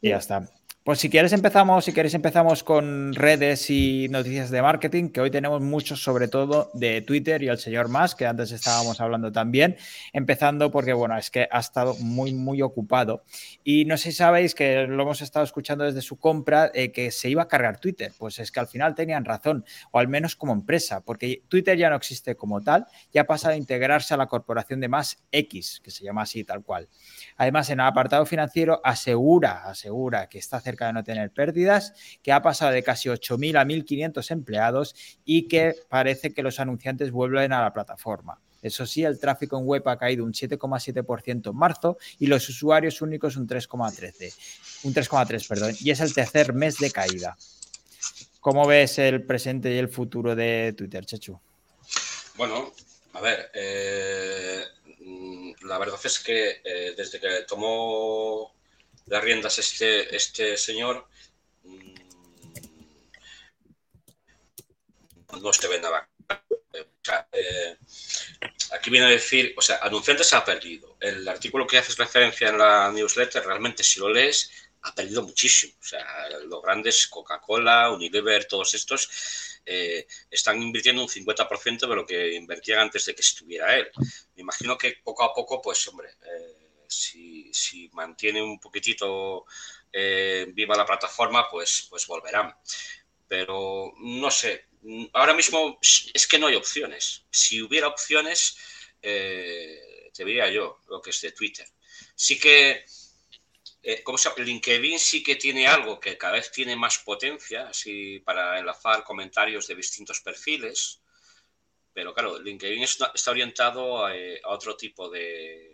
[0.00, 0.48] Y ya está.
[0.88, 5.30] Pues si quieres empezamos, si queréis empezamos con redes y noticias de marketing, que hoy
[5.30, 9.76] tenemos muchos sobre todo de Twitter y el señor Más, que antes estábamos hablando también,
[10.14, 13.22] empezando porque bueno, es que ha estado muy muy ocupado.
[13.62, 17.10] Y no sé si sabéis que lo hemos estado escuchando desde su compra eh, que
[17.10, 20.36] se iba a cargar Twitter, pues es que al final tenían razón, o al menos
[20.36, 24.26] como empresa, porque Twitter ya no existe como tal, ya pasa a integrarse a la
[24.26, 26.88] corporación de Más X, que se llama así tal cual.
[27.36, 32.32] Además, en el apartado financiero asegura, asegura que está cerca de no tener pérdidas, que
[32.32, 37.52] ha pasado de casi 8.000 a 1.500 empleados y que parece que los anunciantes vuelven
[37.52, 38.40] a la plataforma.
[38.60, 43.00] Eso sí, el tráfico en web ha caído un 7,7% en marzo y los usuarios
[43.02, 44.34] únicos un 3,13,
[44.82, 47.36] un 3,3, perdón, y es el tercer mes de caída.
[48.40, 51.38] ¿Cómo ves el presente y el futuro de Twitter, Chechu?
[52.36, 52.72] Bueno,
[53.12, 54.62] a ver, eh,
[55.62, 58.54] la verdad es que eh, desde que tomó
[59.08, 61.08] las riendas este, este señor,
[61.62, 61.94] mm,
[65.40, 66.08] no se ve nada.
[67.32, 67.76] Eh,
[68.72, 70.96] aquí viene a decir, o sea, anunciante se ha perdido.
[71.00, 74.50] El artículo que haces referencia en la newsletter, realmente si lo lees,
[74.82, 75.74] ha perdido muchísimo.
[75.80, 79.08] O sea, los grandes, Coca-Cola, Unilever, todos estos,
[79.64, 83.90] eh, están invirtiendo un 50% de lo que invertían antes de que estuviera él.
[84.34, 87.37] Me imagino que poco a poco, pues hombre, eh, si,
[87.92, 89.44] mantiene un poquitito
[89.92, 92.54] eh, viva la plataforma, pues, pues volverán.
[93.26, 94.66] Pero no sé,
[95.12, 97.24] ahora mismo es que no hay opciones.
[97.30, 98.56] Si hubiera opciones,
[99.00, 101.68] te diría yo lo que es de Twitter.
[102.14, 102.84] Sí que
[103.82, 108.18] eh, ¿cómo se LinkedIn sí que tiene algo que cada vez tiene más potencia, así
[108.20, 111.00] para enlazar comentarios de distintos perfiles,
[111.92, 115.67] pero claro, LinkedIn está, orientado eh, a, otro tipo de,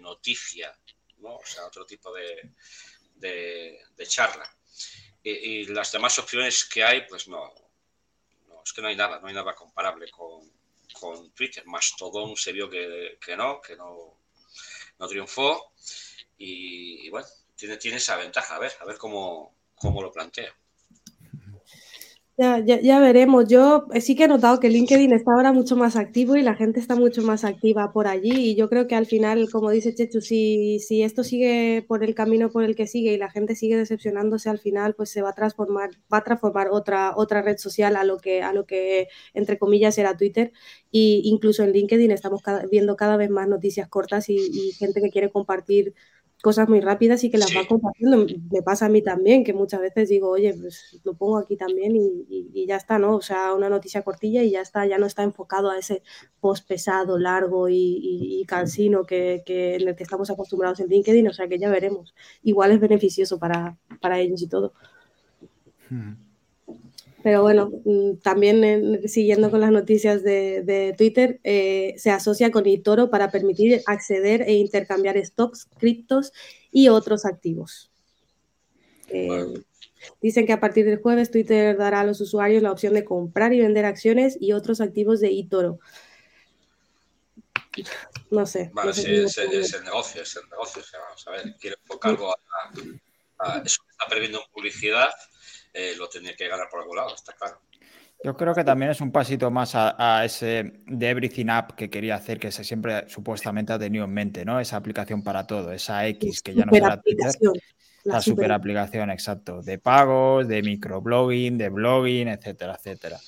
[0.00, 0.76] noticia,
[1.18, 1.36] ¿no?
[1.36, 2.52] o sea, otro tipo de,
[4.06, 4.48] charla.
[5.22, 7.52] Y, las demás opciones que hay, pues no,
[8.64, 10.56] es que no hay nada, no hay nada comparable con,
[11.34, 11.64] Twitter.
[11.66, 14.18] Mastodon se vio que, que no, que no,
[14.98, 15.72] no triunfó.
[16.36, 18.56] Y, bueno, tiene, tiene esa ventaja.
[18.56, 20.54] A ver, a ver cómo, lo plantea.
[22.40, 23.48] Ya, ya, veremos.
[23.48, 26.78] Yo sí que he notado que LinkedIn está ahora mucho más activo y la gente
[26.78, 28.30] está mucho más activa por allí.
[28.50, 32.14] Y yo creo que al final, como dice Chechu, si, si esto sigue por el
[32.14, 35.30] camino por el que sigue y la gente sigue decepcionándose, al final pues se va
[35.30, 39.08] a transformar, va a transformar otra, otra red social a lo que, a lo que
[39.34, 40.52] entre comillas era Twitter.
[40.92, 45.10] Y incluso en LinkedIn estamos viendo cada vez más noticias cortas y, y gente que
[45.10, 45.92] quiere compartir
[46.42, 48.26] cosas muy rápidas y que las va compartiendo.
[48.50, 51.96] Me pasa a mí también, que muchas veces digo, oye, pues lo pongo aquí también
[51.96, 53.16] y, ya está, ¿no?
[53.16, 56.02] O sea, una noticia cortilla y ya está, ya no está enfocado a ese
[56.40, 61.48] post pesado, largo y, cansino que, en el que estamos acostumbrados en LinkedIn, o sea
[61.48, 62.14] que ya veremos.
[62.42, 64.72] Igual es beneficioso para, para ellos y todo.
[65.90, 66.27] Hmm.
[67.28, 73.10] Pero bueno, mm, también siguiendo con las noticias de, Twitter, eh, se asocia con eToro
[73.10, 76.32] para permitir acceder e intercambiar stocks, criptos
[76.72, 77.90] y otros activos.
[79.10, 79.44] Eh,
[80.22, 83.52] dicen que a partir del jueves Twitter dará a los usuarios la opción de comprar
[83.52, 85.80] y vender acciones y otros activos de eToro.
[88.30, 88.70] No sé.
[88.72, 90.82] Vale, sí, es, el negocio, es el negocio.
[91.06, 92.34] vamos a ver, quiero enfocar algo
[93.38, 95.10] a, eso que está perdiendo en publicidad
[95.72, 97.60] eh, lo tenía que ganar por algún lado, está claro.
[98.24, 102.16] Yo creo que también es un pasito más a, ese de Everything App que quería
[102.16, 104.58] hacer, que se siempre supuestamente ha tenido en mente, ¿no?
[104.58, 107.32] Esa aplicación para todo, esa X que ya no será Twitter.
[108.04, 113.18] La, super, aplicación, exacto, de pagos, de microblogging, de blogging, etcétera, etcétera.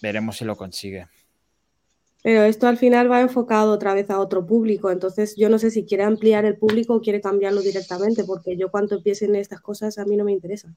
[0.00, 1.06] Veremos si lo consigue.
[2.22, 5.70] Pero esto al final va enfocado otra vez a otro público, entonces yo no sé
[5.70, 9.98] si quiere ampliar el público o quiere cambiarlo directamente, porque yo cuando empiecen estas cosas
[9.98, 10.76] a mí no me interesan.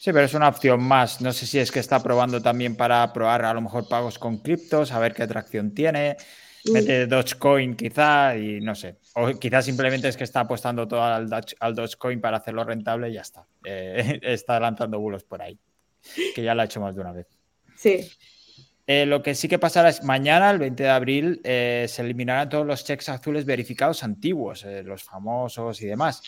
[0.00, 1.20] Sí, pero es una opción más.
[1.20, 4.38] No sé si es que está probando también para probar a lo mejor pagos con
[4.38, 6.16] criptos, a ver qué atracción tiene.
[6.64, 6.72] Mm.
[6.72, 8.96] Mete Dogecoin quizá y no sé.
[9.14, 13.14] O quizás simplemente es que está apostando todo al, al Dogecoin para hacerlo rentable y
[13.14, 13.46] ya está.
[13.64, 15.58] Eh, está lanzando bulos por ahí,
[16.34, 17.26] que ya lo ha hecho más de una vez.
[17.76, 18.08] Sí.
[18.86, 22.48] Eh, lo que sí que pasará es mañana, el 20 de abril, eh, se eliminarán
[22.48, 26.22] todos los checks azules verificados antiguos, los famosos y demás.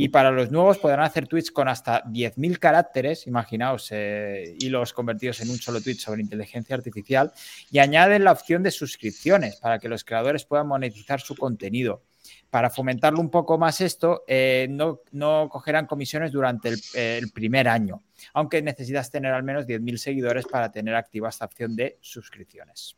[0.00, 5.40] Y para los nuevos podrán hacer tweets con hasta 10.000 caracteres, imaginaos, eh, hilos convertidos
[5.40, 7.32] en un solo tweet sobre inteligencia artificial,
[7.68, 12.04] y añaden la opción de suscripciones para que los creadores puedan monetizar su contenido.
[12.48, 18.62] Para fomentarlo un poco más esto, eh, no, cogerán comisiones durante el, primer año, aunque
[18.62, 22.96] necesitas tener al menos 10.000 seguidores para tener activa esta opción de suscripciones.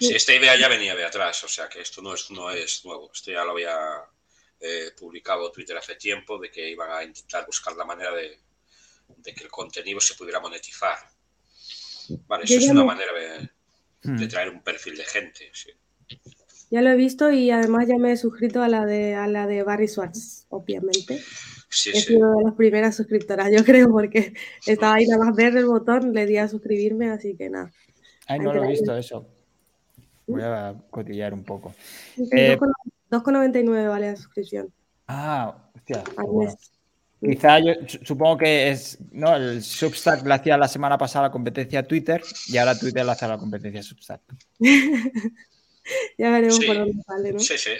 [0.00, 2.84] Sí, esta idea ya venía de atrás, o sea que esto no es, no es
[2.84, 3.76] nuevo, esto ya lo había
[4.60, 8.38] eh, publicado Twitter hace tiempo de que iban a intentar buscar la manera de,
[9.22, 10.98] que el contenido se pudiera monetizar.
[12.26, 13.50] Vale, eso es una manera de,
[14.02, 14.28] hmm.
[14.28, 15.50] traer un perfil de gente.
[16.70, 19.46] Ya lo he visto y además ya me he suscrito a la de, a la
[19.46, 21.22] de Barry Swartz, obviamente.
[21.70, 24.34] Sí, he sido de las primeras suscriptoras, yo creo, porque
[24.66, 27.70] estaba ahí nada más ver el botón, le di a suscribirme, así que nada.
[28.26, 29.26] Ay, no lo he visto eso.
[30.26, 31.74] Voy a cotillar un poco.
[33.10, 34.72] 2,99 vale la suscripción.
[35.06, 36.04] Ah, hostia.
[37.20, 37.72] Quizá yo
[38.04, 39.34] supongo que es, ¿no?
[39.34, 43.10] El Substack le hacía la semana pasada la competencia a Twitter y ahora Twitter le
[43.10, 44.20] hace la competencia a Substack.
[46.18, 47.38] ya veremos por dónde sale, ¿no?
[47.40, 47.70] Sí, sí.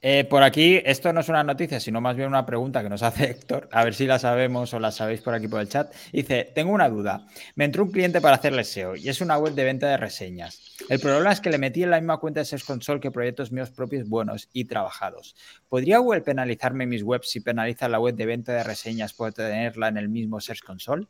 [0.00, 3.02] Eh, por aquí, esto no es una noticia, sino más bien una pregunta que nos
[3.02, 5.92] hace Héctor, a ver si la sabemos o la sabéis por aquí por el chat.
[6.12, 7.26] Dice, tengo una duda.
[7.56, 10.76] Me entró un cliente para hacerle SEO y es una web de venta de reseñas.
[10.88, 13.50] El problema es que le metí en la misma cuenta de Search Console que proyectos
[13.50, 15.34] míos propios buenos y trabajados.
[15.68, 19.88] ¿Podría Google penalizarme mis webs si penaliza la web de venta de reseñas por tenerla
[19.88, 21.06] en el mismo Search Console?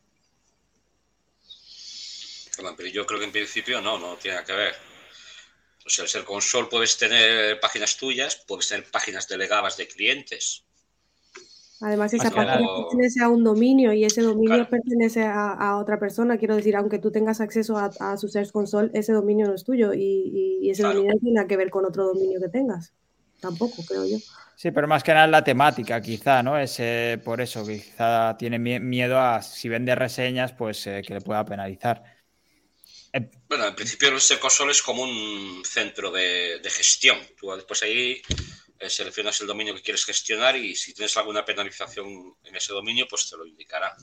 [2.57, 4.88] Pero yo creo que en principio no, no tiene que ver.
[5.89, 10.65] O sea, el Console puedes tener páginas tuyas, puedes tener páginas delegadas de clientes.
[11.81, 16.37] Además, esa página pertenece a un dominio y ese dominio pertenece a, otra persona.
[16.37, 19.93] Quiero decir, aunque tú tengas acceso a, su Search Console, ese dominio no es tuyo
[19.95, 22.93] y, ese dominio no tiene nada que ver con otro dominio que tengas.
[23.41, 24.17] Tampoco, creo yo.
[24.57, 26.59] Sí, pero más que nada la temática, quizá, ¿no?
[26.59, 26.81] Es
[27.23, 32.18] por eso, quizá tiene miedo a si vende reseñas, pues eh, que le pueda penalizar.
[33.13, 37.19] Eh, bueno, en principio el Secosol es como un centro de, gestión.
[37.39, 38.21] Tú después ahí
[38.79, 43.07] eh, seleccionas el dominio que quieres gestionar y si tienes alguna penalización en ese dominio,
[43.09, 43.97] pues te lo indicará.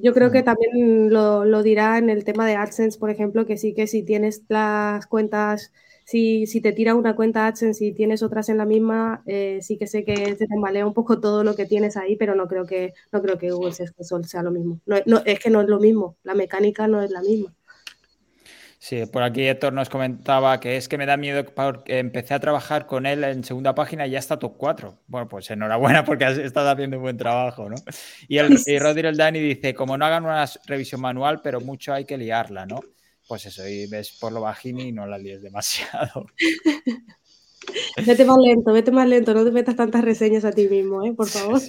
[0.00, 3.74] Yo creo que también lo, dirá en el tema de AdSense, por ejemplo, que sí
[3.74, 5.72] que si tienes las cuentas,
[6.04, 9.76] si, si te tira una cuenta AdSense y tienes otras en la misma, eh, sí
[9.76, 12.64] que sé que te tambalea un poco todo lo que tienes ahí, pero no creo
[12.64, 14.80] que, no creo que Google sea lo mismo.
[14.86, 17.52] no, es que no es lo mismo, la mecánica no es la misma.
[18.88, 22.40] Sí, por aquí Héctor nos comentaba que es que me da miedo porque empecé a
[22.40, 24.98] trabajar con él en segunda página y ya está top 4.
[25.08, 27.76] Bueno, pues enhorabuena porque estás haciendo un buen trabajo, ¿no?
[28.28, 32.06] Y, el, y el Dani dice, como no hagan una revisión manual, pero mucho hay
[32.06, 32.80] que liarla, ¿no?
[33.26, 36.24] Pues eso, y ves por lo bajini y no la líes demasiado.
[38.06, 41.12] Vete más lento, vete más lento, no te metas tantas reseñas a ti mismo, ¿eh?
[41.12, 41.60] por favor.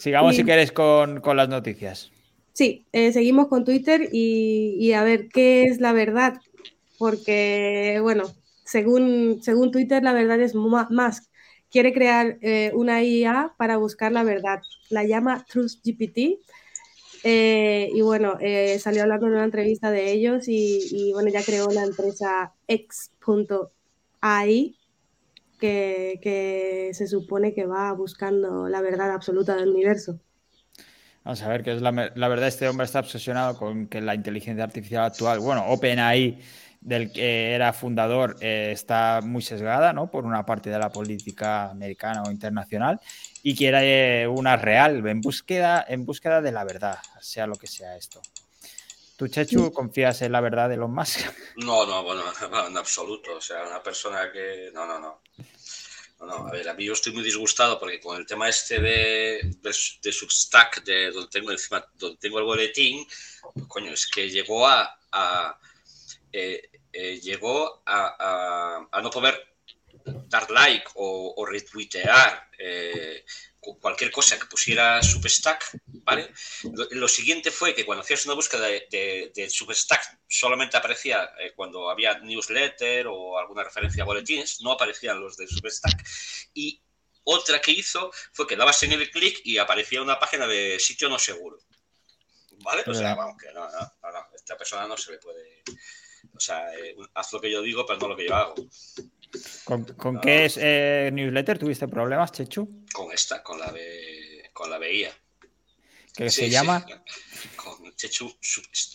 [0.00, 2.10] Sigamos si quieres con, las noticias.
[2.56, 6.40] Sí, eh, seguimos con Twitter y, a ver qué es la verdad,
[6.96, 8.24] porque bueno,
[8.64, 11.24] según, según Twitter la verdad es Musk
[11.70, 14.60] quiere crear eh, una IA para buscar la verdad.
[14.88, 16.40] La llama TruthGPT
[17.24, 18.38] eh, y bueno,
[18.78, 23.68] salió hablando en una entrevista de ellos y, bueno, ya creó la empresa X.AI
[24.22, 24.78] ahí
[25.60, 30.18] que, se supone que va buscando la verdad absoluta del universo.
[31.26, 34.62] Vamos a ver, que es la, verdad, este hombre está obsesionado con que la inteligencia
[34.62, 36.38] artificial actual, bueno, OpenAI,
[36.80, 40.08] del que era fundador, eh, está muy sesgada, ¿no?
[40.08, 43.00] Por una parte de la política americana o internacional
[43.42, 47.66] y quiere eh, una real, en búsqueda, en búsqueda de la verdad, sea lo que
[47.66, 48.22] sea esto.
[49.16, 51.18] ¿Tú, Chechu, confías en la verdad de los más?
[51.56, 52.22] No, no, bueno,
[52.68, 53.34] en absoluto.
[53.36, 54.70] O sea, una persona que.
[54.72, 55.22] No, no, no.
[56.20, 59.40] No, a ver, a mí yo estoy muy disgustado porque con el tema este de,
[59.60, 63.06] de, Substack, de donde tengo encima, donde tengo el boletín,
[63.54, 64.98] pues, coño, es que llegó a,
[66.32, 69.56] eh, eh, llegó a, no poder
[70.28, 73.24] dar like o, o retuitear eh,
[73.74, 76.32] cualquier cosa que pusiera Substack, ¿vale?
[76.90, 82.18] Lo, siguiente fue que cuando hacías una búsqueda de, Substack solamente aparecía eh, cuando había
[82.18, 86.04] newsletter o alguna referencia a boletines, no aparecían los de Substack.
[86.54, 86.80] Y
[87.24, 91.08] otra que hizo fue que dabas en el clic y aparecía una página de sitio
[91.08, 91.58] no seguro.
[92.62, 92.84] ¿Vale?
[92.86, 95.62] O sea, vamos, que no, no, no, esta persona no se le puede...
[96.34, 98.54] O sea, eh, haz lo que yo digo, pero no lo que yo hago.
[99.64, 102.84] ¿Con, qué es, eh, newsletter tuviste problemas, Chechu?
[102.92, 105.10] Con esta, con la de con la veía.
[106.14, 106.84] ¿Qué se llama?
[107.56, 108.32] Con Chechu,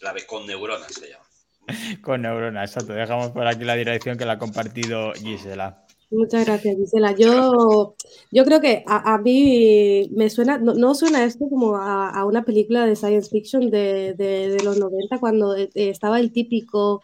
[0.01, 1.25] la de con neuronas se llama.
[2.01, 2.93] con neuronas, exacto.
[2.93, 5.85] Dejamos por aquí la dirección que la ha compartido Gisela.
[6.09, 7.15] Muchas gracias, Gisela.
[7.15, 7.95] Yo,
[8.31, 12.95] yo creo que a, mí me suena, no, suena esto como a, una película de
[12.95, 17.01] science fiction de, de los 90, cuando eh, estaba el típico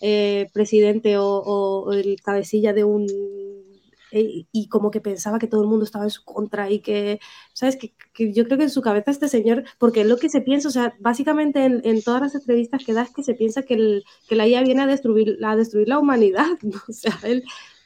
[0.00, 3.06] eh, presidente o, el cabecilla de un...
[4.10, 7.20] Eh, y como que pensaba que todo el mundo estaba en su contra y que,
[7.52, 7.76] ¿sabes?
[7.76, 7.92] Que,
[8.32, 10.70] yo creo que en su cabeza este señor, porque es lo que se piensa, o
[10.70, 14.34] sea, básicamente en, todas las entrevistas que da es que se piensa que, el, que
[14.34, 16.46] la IA viene a destruir, a destruir la humanidad,
[16.88, 17.44] o sea, él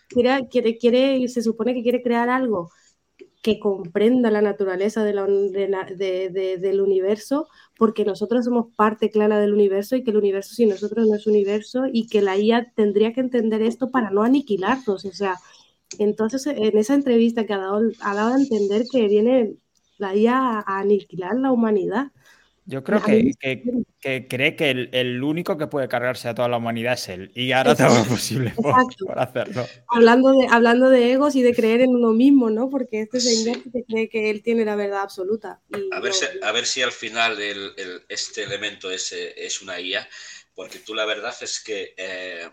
[0.08, 2.70] quiere, quiere, se supone que quiere crear algo
[3.42, 7.48] que comprenda la naturaleza de de, del universo,
[7.82, 11.26] porque nosotros somos parte clara del universo y que el universo sin nosotros no es
[11.26, 15.04] universo y que la IA tendría que entender esto para no aniquilarnos.
[15.04, 15.34] O sea,
[15.98, 19.56] entonces en esa entrevista que ha dado, ha dado a entender que viene
[19.98, 22.12] la IA a aniquilar la humanidad.
[22.64, 23.34] Yo creo que,
[24.28, 27.74] cree que el, único que puede cargarse a toda la humanidad es él y ahora
[27.74, 29.66] todo lo posible por, hacerlo.
[29.88, 32.70] Hablando de, hablando de egos y de creer en uno mismo, ¿no?
[32.70, 35.60] Porque este señor cree que él tiene la verdad absoluta.
[35.90, 37.36] a, ver si, a ver si al final
[38.08, 40.08] este elemento es, es una IA,
[40.54, 42.48] porque tú la verdad es que eh,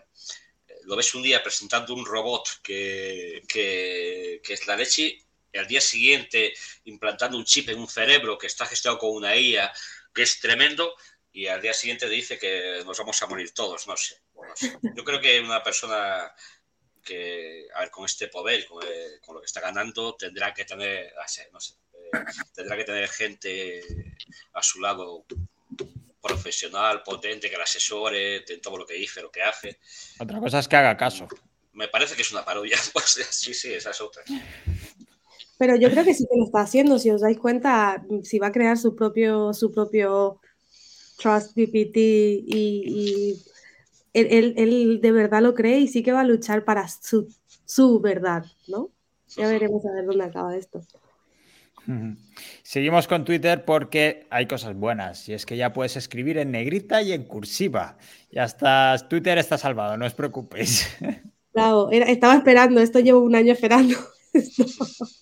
[0.86, 5.18] lo ves un día presentando un robot que, que, que es la leche
[5.52, 9.36] y al día siguiente implantando un chip en un cerebro que está gestionado con una
[9.36, 9.72] IA
[10.12, 10.94] que es tremendo,
[11.32, 14.20] y al día siguiente dice que nos vamos a morir todos, no sé.
[14.96, 16.32] Yo creo que una persona
[17.04, 21.12] que, a ver, con este poder, con, eh, lo que está ganando, tendrá que tener,
[21.52, 22.18] no sé, eh,
[22.54, 23.82] tendrá que tener gente
[24.54, 25.24] a su lado
[26.20, 29.78] profesional, potente, que la asesore en todo lo que dice, lo que hace.
[30.18, 31.28] Otra cosa es que haga caso.
[31.72, 32.78] Me parece que es una parodia.
[32.92, 34.22] Pues, sí, sí, esa es otra.
[35.60, 38.46] Pero yo creo que sí que lo está haciendo, si os dais cuenta, si va
[38.46, 40.40] a crear su propio, su propio
[41.18, 43.36] Trust GPT y,
[44.14, 47.28] él, de verdad lo cree y sí que va a luchar para su,
[47.66, 48.88] su verdad, ¿no?
[49.36, 50.80] Ya veremos a ver dónde acaba esto.
[52.62, 57.02] Seguimos con Twitter porque hay cosas buenas y es que ya puedes escribir en negrita
[57.02, 57.98] y en cursiva.
[58.30, 60.88] Ya estás, Twitter está salvado, no os preocupéis.
[61.52, 63.96] Claro, estaba esperando, esto llevo un año esperando.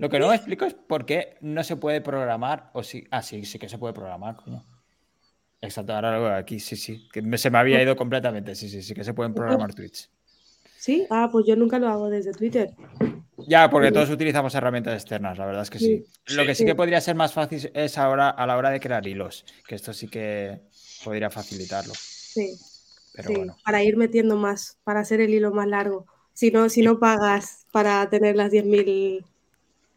[0.00, 3.20] Lo que no me explico es por qué no se puede programar, o sí, ah,
[3.20, 4.36] sí, sí que se puede programar,
[5.60, 8.82] Exacto, ahora lo veo aquí, sí, sí, que se me había ido completamente, sí, sí,
[8.82, 10.10] sí que se pueden programar tweets.
[10.78, 12.70] Sí, ah, pues yo nunca lo hago desde Twitter.
[13.46, 16.06] Ya, porque todos utilizamos herramientas externas, la verdad es que sí.
[16.28, 19.06] Lo que sí, que podría ser más fácil es ahora a la hora de crear
[19.06, 20.62] hilos, que esto sí que
[21.04, 21.92] podría facilitarlo.
[21.94, 22.54] Sí.
[23.66, 26.06] Para ir metiendo más, para hacer el hilo más largo.
[26.32, 29.26] Si no, si no pagas para tener las 10.000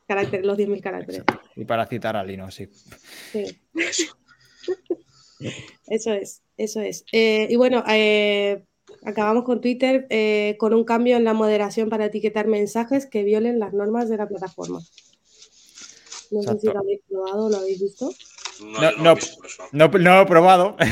[0.07, 1.23] caracteres, los 10.000 caracteres.
[1.55, 2.69] Y para citar a Lino, sí.
[5.87, 7.03] Eso es, eso es.
[7.11, 8.63] Eh, y bueno, eh,
[9.03, 13.59] acabamos con Twitter eh, con un cambio en la moderación para etiquetar mensajes que violen
[13.59, 14.79] las normas de la plataforma.
[16.31, 18.09] No sé si lo habéis probado o lo habéis visto.
[18.61, 19.15] No, no,
[19.71, 20.77] no, lo he probado.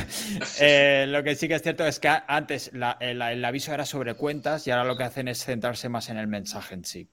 [0.59, 4.68] Eh, lo que sí que es cierto es que antes el, aviso era sobre cuentas
[4.68, 7.09] y ahora lo que hacen es centrarse más en el mensaje en sí.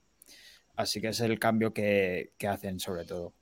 [0.79, 3.35] Así que es el cambio que, hacen sobre todo.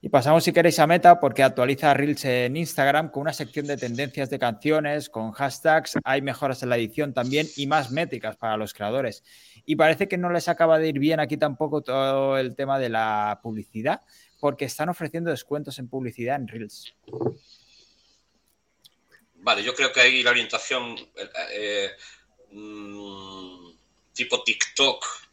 [0.00, 3.76] Y pasamos, si queréis, a Meta, porque actualiza Reels en Instagram con una sección de
[3.76, 8.56] tendencias de canciones, con hashtags, hay mejoras en la edición también y más métricas para
[8.56, 9.24] los creadores.
[9.66, 12.88] Y parece que no les acaba de ir bien aquí tampoco todo el tema de
[12.88, 14.00] la publicidad,
[14.40, 16.94] porque están ofreciendo descuentos en publicidad en Reels.
[19.34, 21.90] Vale, yo creo que ahí la orientación eh, eh,
[22.52, 23.70] mm,
[24.14, 25.23] tipo TikTok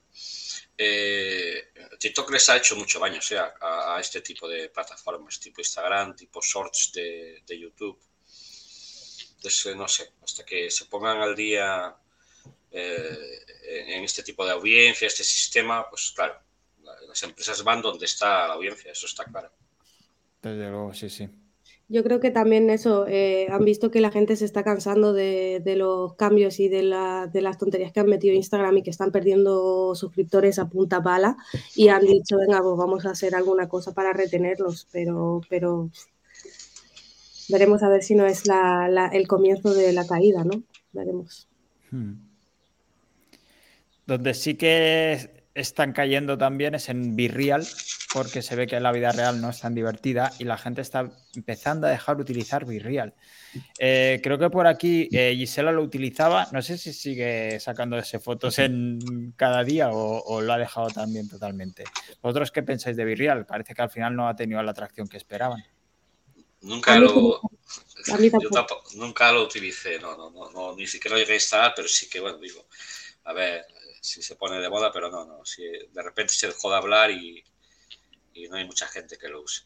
[0.78, 6.16] eh, TikTok les ha hecho mucho daño sea, a, este tipo de plataformas, tipo Instagram,
[6.16, 8.00] tipo Shorts de, YouTube.
[9.36, 11.96] Entonces, no sé, hasta que se pongan al día
[12.72, 16.40] eh, en este tipo de audiencia, este sistema, pues claro,
[17.08, 19.52] las empresas van donde está la audiencia, eso está claro.
[20.42, 21.30] Desde luego, sí, sí.
[21.92, 25.62] Yo creo que también eso, eh, han visto que la gente se está cansando de,
[25.76, 30.58] los cambios y de, las tonterías que han metido Instagram y que están perdiendo suscriptores
[30.58, 31.36] a punta pala
[31.76, 35.90] y han dicho, venga, pues vamos a hacer alguna cosa para retenerlos, pero, pero
[37.50, 38.44] veremos a ver si no es
[39.12, 40.64] el comienzo de la caída, ¿no?
[40.94, 41.50] Veremos.
[41.92, 42.14] Hmm.
[44.08, 47.68] Donde sí que están cayendo también es en Virreal,
[48.14, 51.12] porque se ve que la vida real no es tan divertida y la gente está
[51.36, 53.14] empezando a dejar de utilizar Virreal.
[53.78, 58.60] Eh, creo que por aquí eh, Gisela lo utilizaba, no sé si sigue sacándose fotos
[58.60, 61.84] en cada día o, lo ha dejado también totalmente.
[62.22, 63.46] ¿Vosotros qué pensáis de Virreal?
[63.46, 65.64] Parece que al final no ha tenido la atracción que esperaban.
[66.62, 67.42] Nunca lo,
[68.96, 72.20] nunca lo utilicé, no, no, no, ni siquiera lo llegué a instalar, pero sí que,
[72.20, 72.68] bueno, digo,
[73.24, 73.66] a ver,
[74.02, 75.46] si se pone de moda, pero no, no.
[75.46, 77.44] Si de repente se dejó de hablar y,
[78.50, 79.64] no hay mucha gente que lo use.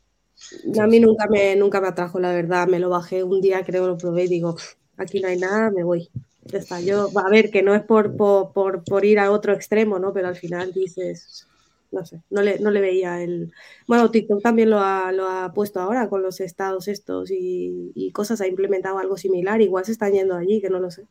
[0.80, 2.68] A mí nunca me, nunca me atrajo, la verdad.
[2.68, 4.58] Me lo bajé un día, creo, lo probé y digo,
[4.98, 6.10] aquí no hay nada, me voy.
[6.44, 6.82] Ya está.
[6.82, 8.52] Yo, a ver, que no es por, por,
[8.84, 10.12] por, ir a otro extremo, ¿no?
[10.14, 11.48] Pero al final dices,
[11.92, 13.54] no sé, no le, no le veía el...
[13.88, 18.12] Bueno, TikTok también lo ha, lo ha puesto ahora con los estados estos y, y,
[18.12, 21.08] cosas, ha implementado algo similar, igual se están yendo allí, que no lo sé.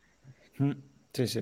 [0.58, 0.72] Mm,
[1.14, 1.40] sí, sí.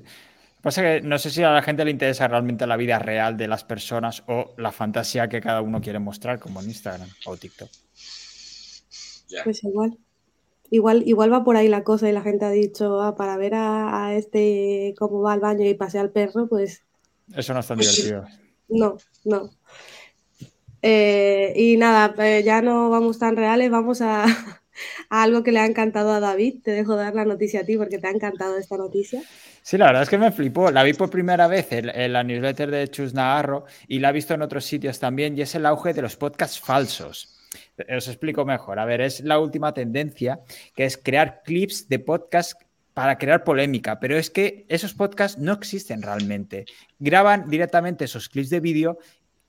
[0.63, 3.49] Pasa que no sé si a la gente le interesa realmente la vida real de
[3.49, 7.69] las personas o la fantasía que cada uno quiere mostrar, como en Instagram o TikTok.
[9.45, 9.99] Pues igual.
[10.71, 13.53] Igual, igual va por ahí la cosa y la gente ha dicho, ah, para ver
[13.55, 16.83] a, este cómo va al baño y pasea al perro, pues...
[17.37, 18.25] Eso no es tan divertido.
[18.69, 19.51] No, no.
[20.81, 24.25] Eh, y nada, eh, ya no vamos tan reales, vamos a,
[25.11, 26.63] a algo que le ha encantado a David.
[26.63, 29.23] Te dejo dar la noticia a ti porque te ha encantado esta noticia.
[29.63, 30.71] Sí, la verdad es que me flipó.
[30.71, 34.35] La vi por primera vez en, la newsletter de Chus Nagarro y la he visto
[34.35, 37.39] en otros sitios también y es el auge de los podcasts falsos.
[37.97, 38.81] Os explico mejor.
[38.81, 40.41] A ver, es la última tendencia
[40.75, 42.61] que es crear clips de podcast
[42.93, 46.67] para crear polémica, pero es que esos podcasts no existen realmente.
[46.99, 48.99] Graban directamente esos clips de vídeo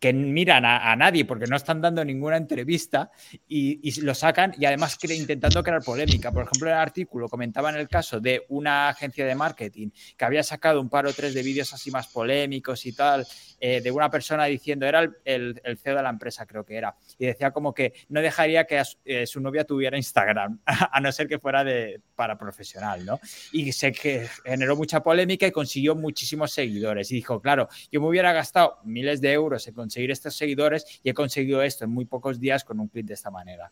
[0.03, 3.09] que miran a, nadie porque no están dando ninguna entrevista
[3.47, 6.29] y, lo sacan y además intentando crear polémica.
[6.29, 10.25] Por ejemplo, en el artículo comentaba en el caso de una agencia de marketing que
[10.25, 13.25] había sacado un par o tres de vídeos así más polémicos y tal,
[13.61, 17.27] eh, de una persona diciendo, era el, CEO de la empresa creo que era, y
[17.27, 21.39] decía como que no dejaría que eh, su novia tuviera Instagram, a no ser que
[21.39, 23.21] fuera de, para profesional, ¿no?
[23.53, 27.09] Y se que generó mucha polémica y consiguió muchísimos seguidores.
[27.11, 31.09] Y dijo, claro, yo me hubiera gastado miles de euros en conseguir estos seguidores y
[31.09, 33.71] he conseguido esto en muy pocos días con un clip de esta manera.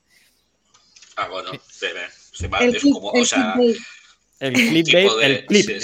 [1.15, 2.01] Ah, bueno, se ve.
[2.09, 3.55] Se va, es como, o sea,
[4.41, 5.79] el clipbait, el clip El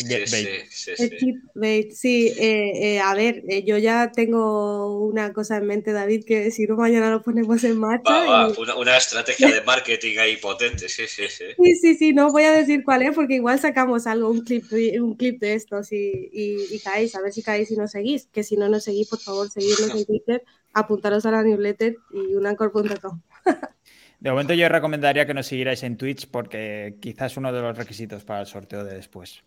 [1.93, 2.34] sí.
[2.39, 6.66] Eh, eh, a ver, eh, yo ya tengo una cosa en mente, David, que si
[6.66, 8.47] no mañana lo ponemos en marcha.
[8.78, 11.45] una, estrategia de marketing ahí potente, sí, sí, sí.
[11.55, 14.66] Sí, sí, sí, no voy a decir cuál es, porque igual sacamos algo, un clip,
[14.99, 18.28] un clip de estos y, y, caéis, a ver si caéis y no seguís.
[18.34, 20.43] Que si no nos seguís, por favor, seguidnos en Twitter,
[20.74, 23.22] apuntaros a la newsletter y unancor.com.
[24.20, 27.78] De momento yo recomendaría que nos siguierais en Twitch porque quizás es uno de los
[27.78, 29.43] requisitos para el sorteo de después.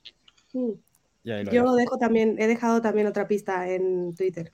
[1.25, 1.99] Yo dejo.
[1.99, 4.51] también, he dejado también otra pista en Twitter.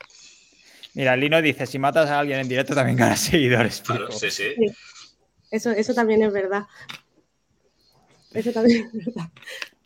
[0.95, 3.83] Mira, Lino dice, si matas a alguien en directo también ganas seguidores.
[4.11, 4.55] sí, sí.
[5.51, 6.65] Eso, eso también es verdad.
[8.33, 9.31] Eso también es verdad.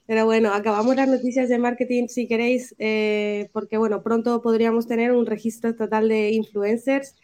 [0.07, 5.13] Pero bueno, acabamos las noticias de marketing si queréis, eh, porque bueno, pronto podríamos tener
[5.13, 7.15] un registro total de influencers,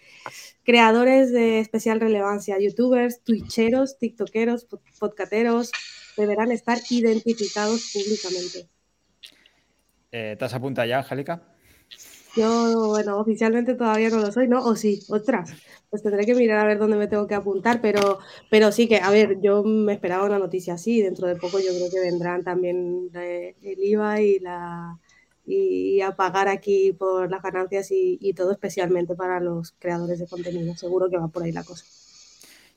[0.64, 4.66] creadores de especial relevancia, youtubers, twitcheros, tiktokeros,
[4.98, 5.70] podcateros,
[6.16, 8.68] deberán estar identificados públicamente.
[10.12, 11.42] Eh, ¿Te has apuntado ya, Angélica?
[12.36, 14.62] Yo, bueno, oficialmente todavía no lo soy, ¿no?
[14.62, 15.54] O sí, otras.
[15.88, 18.18] Pues tendré que mirar a ver dónde me tengo que apuntar, pero,
[18.50, 21.00] pero sí que, a ver, yo me esperaba una noticia así.
[21.00, 24.98] Dentro de poco yo creo que vendrán también eh, el IVA y la
[25.46, 30.26] y a pagar aquí por las ganancias y, y todo especialmente para los creadores de
[30.26, 30.74] contenido.
[30.76, 31.84] Seguro que va por ahí la cosa.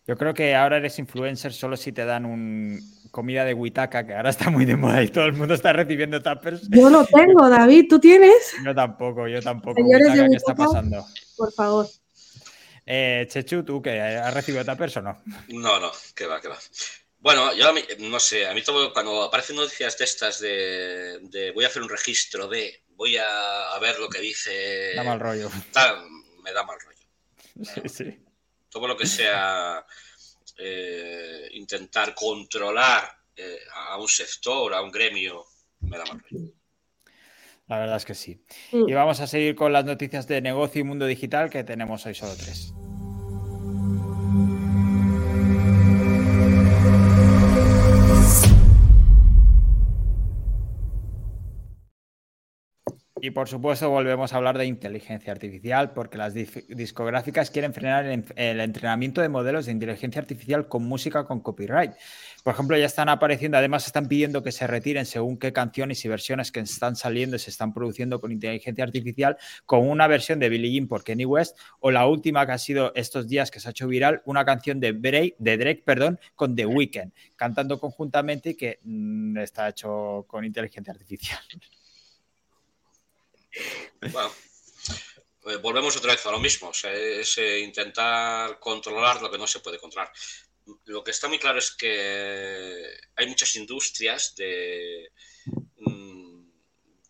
[0.07, 2.79] Yo creo que ahora eres influencer solo si te dan un
[3.11, 6.21] comida de huitaca, que ahora está muy de moda y todo el mundo está recibiendo
[6.21, 6.67] tuppers.
[6.69, 8.55] Yo no tengo, David, ¿tú tienes?
[8.63, 9.75] Yo tampoco, yo tampoco.
[9.75, 11.05] Señores ¿Qué está pasando?
[11.37, 11.87] Por favor.
[12.85, 14.01] Eh, Chechu, ¿tú qué?
[14.01, 15.17] ¿Has recibido tuppers o no?
[15.49, 16.57] No, no, que va, que va.
[17.19, 21.51] Bueno, yo a mí, no sé, a mí todo, cuando aparecen noticias de estas de,
[21.53, 24.93] voy a hacer un registro de, voy a, ver lo que dice...
[24.95, 25.49] Da mal rollo.
[26.43, 27.05] me da mal rollo.
[27.61, 28.19] Sí, sí
[28.69, 29.85] todo lo que sea
[30.57, 33.03] eh, intentar controlar
[33.35, 35.45] eh, a un sector, a un gremio,
[35.81, 36.21] me da mal
[37.67, 38.43] La verdad es que sí.
[38.71, 38.89] Mm.
[38.89, 42.15] Y vamos a seguir con las noticias de negocio y mundo digital, que tenemos hoy
[42.15, 42.73] solo tres.
[53.21, 58.59] Y por supuesto volvemos a hablar de inteligencia artificial porque las discográficas quieren frenar el,
[58.59, 61.91] entrenamiento de modelos de inteligencia artificial con música con copyright.
[62.43, 66.07] Por ejemplo, ya están apareciendo, además están pidiendo que se retiren según qué canciones y
[66.07, 70.47] versiones que están saliendo y se están produciendo con inteligencia artificial, con una versión de
[70.47, 73.67] Billie Jean por Kenny West o la última que ha sido estos días que se
[73.67, 78.51] ha hecho viral, una canción de Drake, de Drake perdón, con The Weeknd, cantando conjuntamente
[78.51, 81.39] y que mm, está hecho con inteligencia artificial.
[84.11, 84.33] Bueno,
[85.45, 89.59] eh, volvemos otra vez a lo mismo, es eh, intentar controlar lo que no se
[89.59, 90.11] puede controlar.
[90.85, 95.11] Lo que está muy claro es que hay muchas industrias de,
[95.77, 96.49] mm,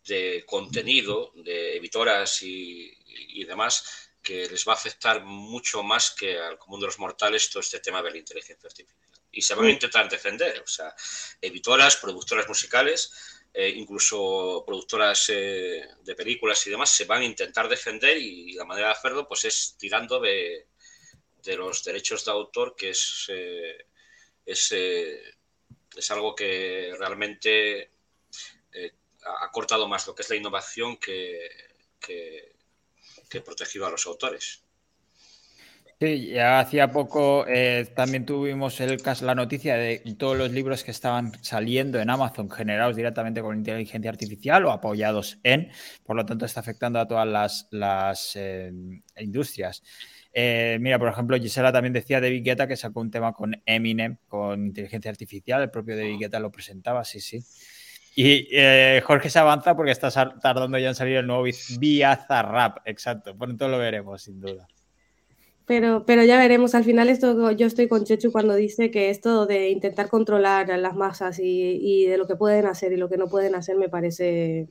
[0.06, 6.58] de contenido, de editoras y, demás, que les va a afectar mucho más que al
[6.58, 9.00] común de los mortales todo este tema de la inteligencia artificial.
[9.32, 10.94] Y se van a intentar defender, o sea,
[11.40, 17.68] editoras, productoras musicales, eh, incluso productoras eh, de películas y demás se van a intentar
[17.68, 20.68] defender y, la manera de hacerlo pues es tirando de,
[21.56, 23.86] los derechos de autor que es, eh,
[24.46, 27.90] es, es, algo que realmente
[29.24, 31.48] ha cortado más lo que es la innovación que,
[31.98, 32.54] que,
[33.28, 34.62] que protegido a los autores.
[36.02, 40.82] Sí, ya hacía poco eh, también tuvimos el caso, la noticia de todos los libros
[40.82, 45.70] que estaban saliendo en Amazon generados directamente con inteligencia artificial o apoyados en,
[46.06, 48.72] por lo tanto está afectando a todas las, eh,
[49.18, 49.82] industrias.
[50.32, 54.16] Eh, mira, por ejemplo, Gisela también decía de Guetta que sacó un tema con Eminem,
[54.26, 57.44] con inteligencia artificial, el propio David Guetta lo presentaba, sí, sí.
[58.16, 58.48] Y
[59.02, 61.44] Jorge se avanza porque está tardando ya en salir el nuevo
[61.78, 64.66] Via Rap, exacto, pronto lo veremos, sin duda.
[65.70, 69.46] Pero, pero ya veremos, al final esto yo estoy con Chechu cuando dice que esto
[69.46, 73.16] de intentar controlar a las masas y, de lo que pueden hacer y lo que
[73.16, 74.66] no pueden hacer me parece,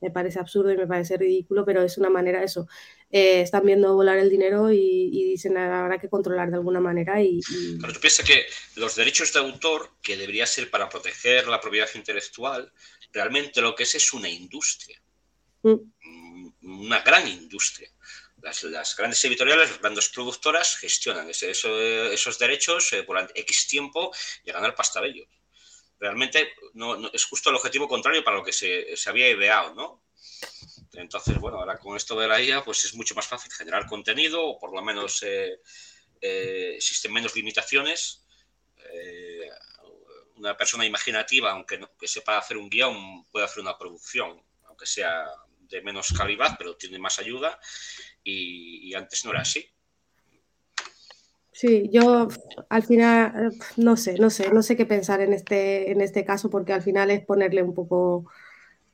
[0.00, 2.66] me parece absurdo y me parece ridículo, pero es una manera, eso,
[3.12, 7.22] eh, están viendo volar el dinero y, dicen habrá que controlar de alguna manera.
[7.22, 7.40] Y,
[7.80, 11.88] Pero tú piensas que los derechos de autor, que debería ser para proteger la propiedad
[11.94, 12.72] intelectual,
[13.12, 15.00] realmente lo que es es una industria,
[15.62, 15.76] mm.
[16.62, 17.88] una gran industria
[18.46, 24.12] las, grandes editoriales, las grandes productoras gestionan esos derechos eh, por X tiempo
[24.44, 25.28] y a ganar pasta de ellos.
[25.98, 30.02] Realmente no, es justo el objetivo contrario para lo que se, había ideado, ¿no?
[30.92, 34.44] Entonces, bueno, ahora con esto de la IA, pues es mucho más fácil generar contenido,
[34.44, 35.60] o por lo menos eh,
[36.20, 38.22] eh, existen menos limitaciones.
[40.36, 44.86] una persona imaginativa, aunque no, que sepa hacer un guion, puede hacer una producción, aunque
[44.86, 45.24] sea
[45.60, 47.58] de menos calidad, pero tiene más ayuda
[48.26, 49.64] y, antes no era así.
[51.52, 52.28] Sí, yo
[52.68, 56.50] al final no sé, no sé, no sé qué pensar en este, en este caso
[56.50, 58.26] porque al final es ponerle un poco,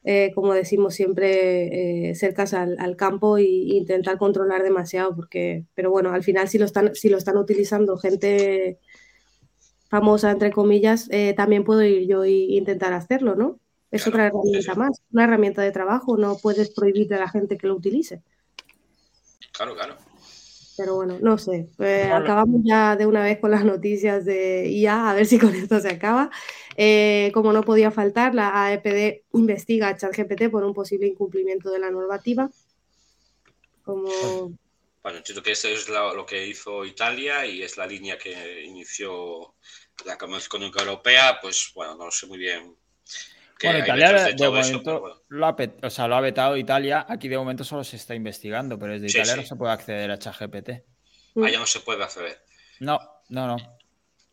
[0.04, 6.12] eh, como decimos siempre, eh, cercas al, campo e intentar controlar demasiado porque, pero bueno,
[6.12, 8.78] al final si lo están, si lo están utilizando gente
[9.88, 13.58] famosa, entre comillas, eh, también puedo ir yo e intentar hacerlo, ¿no?
[13.90, 17.66] Es otra herramienta más, una herramienta de trabajo, no puedes prohibir a la gente que
[17.66, 18.22] lo utilice.
[19.62, 19.96] Claro, claro.
[20.76, 21.68] Pero bueno, no sé.
[21.76, 25.54] Pues acabamos ya de una vez con las noticias de IA, a ver si con
[25.54, 26.30] esto se acaba.
[26.76, 31.78] Eh, como no podía faltar, la AEPD investiga a ChatGPT por un posible incumplimiento de
[31.78, 32.50] la normativa.
[33.84, 34.56] Como...
[35.02, 39.54] Bueno, entiendo que eso es lo, que hizo Italia y es la línea que inició
[40.06, 41.38] la Comisión Económica Europea.
[41.40, 42.76] Pues bueno, no sé muy bien.
[43.62, 47.06] Bueno, Italia de, momento lo, ha, o sea, lo ha vetado Italia.
[47.08, 50.18] Aquí de momento solo se está investigando, pero desde Italia no se puede acceder a
[50.18, 50.70] ChatGPT.
[51.36, 52.38] Allá no se puede acceder.
[52.80, 52.98] No,
[53.28, 53.56] no, no.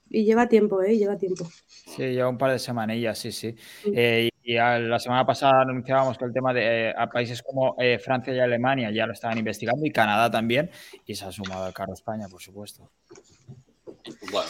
[0.09, 0.97] Y lleva tiempo, ¿eh?
[0.97, 1.47] Lleva tiempo.
[1.67, 3.55] Sí, lleva un par de semanillas, sí, sí.
[3.93, 7.99] Eh, y, la semana pasada anunciábamos que el tema de eh, a países como eh,
[7.99, 10.71] Francia y Alemania ya lo estaban investigando y Canadá también,
[11.05, 12.89] y se ha sumado el carro España, por supuesto.
[14.31, 14.49] Bueno,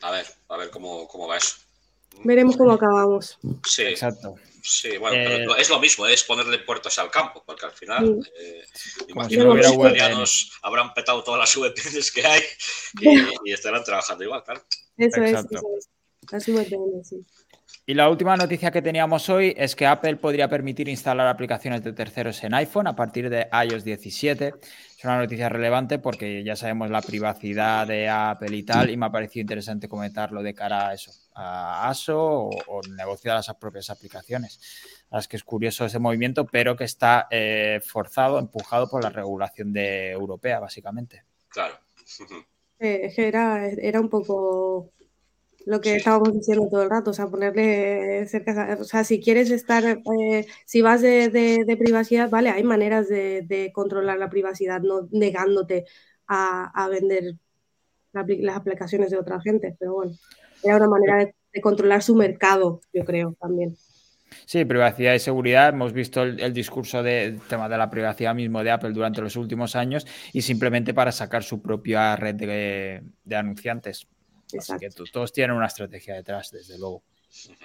[0.00, 1.56] a ver, a ver cómo, cómo va eso.
[2.22, 3.38] Veremos cómo acabamos.
[3.66, 4.36] Sí, exacto.
[4.62, 8.18] Sí, bueno, pero es lo mismo, es ponerle puertos al campo, porque al final,
[9.08, 12.40] imagino que los italianos habrán petado todas las VPNs que hay
[12.98, 14.62] y, y estarán trabajando igual, claro.
[14.96, 15.32] Eso es,
[16.32, 17.14] eso es.
[17.86, 21.92] Y la última noticia que teníamos hoy es que Apple podría permitir instalar aplicaciones de
[21.92, 24.54] terceros en iPhone a partir de iOS 17.
[24.96, 29.04] Es una noticia relevante porque ya sabemos la privacidad de Apple y tal, y me
[29.04, 34.60] ha parecido interesante comentarlo de cara a eso, a ASO o, negociar las propias aplicaciones.
[35.10, 39.72] Es que es curioso ese movimiento, pero que está eh, forzado, empujado por la regulación
[39.72, 41.24] de europea, básicamente.
[41.48, 41.74] Claro.
[42.78, 44.92] Eh, era, era un poco
[45.66, 49.50] lo que estábamos diciendo todo el rato, o sea, ponerle cerca, o sea, si quieres
[49.50, 55.86] estar, eh, si vas de, privacidad, vale, hay maneras de, controlar la privacidad, no negándote
[56.26, 57.36] a, vender
[58.12, 60.12] las aplicaciones de otra gente, pero bueno,
[60.64, 63.76] era una manera de controlar su mercado, yo creo, también.
[64.46, 65.68] Sí, privacidad y seguridad.
[65.68, 69.76] Hemos visto el, discurso del tema de la privacidad mismo de Apple durante los últimos
[69.76, 74.06] años y simplemente para sacar su propia red de, anunciantes.
[74.58, 77.02] Así que todos tienen una estrategia detrás, desde luego.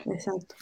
[0.06, 0.56] Exacto.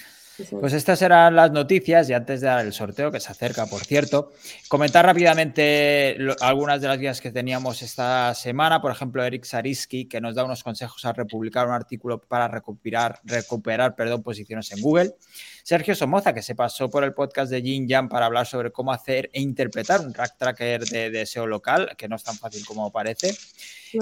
[0.60, 3.84] Pues estas eran las noticias y antes de dar el sorteo, que se acerca, por
[3.84, 4.32] cierto,
[4.68, 8.82] comentar rápidamente algunas de las guías que teníamos esta semana.
[8.82, 13.20] Por ejemplo, Eric Sariski, que nos da unos consejos al republicar un artículo para recuperar,
[13.24, 15.16] recuperar perdón, posiciones en Google.
[15.64, 18.94] Sergio Somoza, que se pasó por el podcast de Jin Yang para hablar sobre cómo
[18.94, 22.92] hacer e interpretar un rack tracker de, SEO local, que no es tan fácil como
[22.92, 23.36] parece.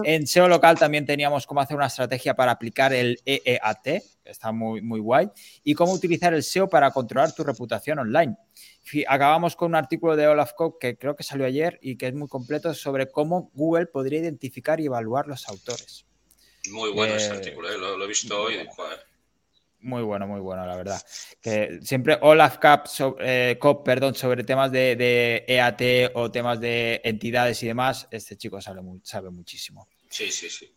[0.04, 4.52] En SEO local también teníamos cómo hacer una estrategia para aplicar el EEAT, que está
[4.52, 5.30] muy, muy guay,
[5.64, 8.36] y cómo utilizar el SEO para controlar tu reputación online.
[9.08, 12.14] Acabamos con un artículo de Olaf Koch que creo que salió ayer y que es
[12.14, 16.06] muy completo sobre cómo Google podría identificar y evaluar los autores.
[16.70, 17.78] Muy bueno ese eh, artículo, ¿eh?
[17.78, 18.68] lo, he visto hoy.
[19.82, 21.02] Muy bueno, muy bueno, la verdad.
[21.40, 22.88] Que siempre Olaf Cap,
[23.20, 28.60] eh, perdón, sobre temas de, EAT e o temas de entidades y demás, este chico
[28.62, 29.88] sabe, sabe muchísimo.
[30.10, 30.74] Sí, sí, sí.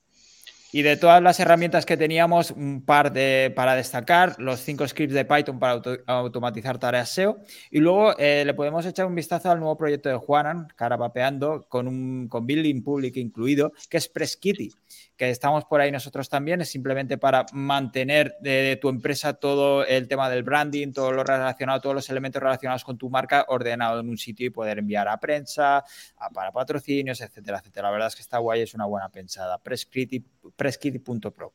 [0.71, 5.15] Y de todas las herramientas que teníamos, un par de para destacar, los cinco scripts
[5.15, 7.39] de Python para automatizar tareas SEO.
[7.71, 11.89] Y luego eh, le podemos echar un vistazo al nuevo proyecto de Juanan, Carapapeando, con
[11.89, 14.73] un con Building Public incluido, que es PressKitty
[15.17, 20.09] que estamos por ahí nosotros también, es simplemente para mantener de, tu empresa todo el
[20.09, 24.09] tema del branding, todo lo relacionado, todos los elementos relacionados con tu marca ordenado en
[24.09, 25.85] un sitio y poder enviar a prensa,
[26.33, 27.89] para patrocinios, etcétera, etcétera.
[27.89, 29.59] La verdad es que está guay, es una buena pensada.
[29.59, 31.53] Presskitty.pro.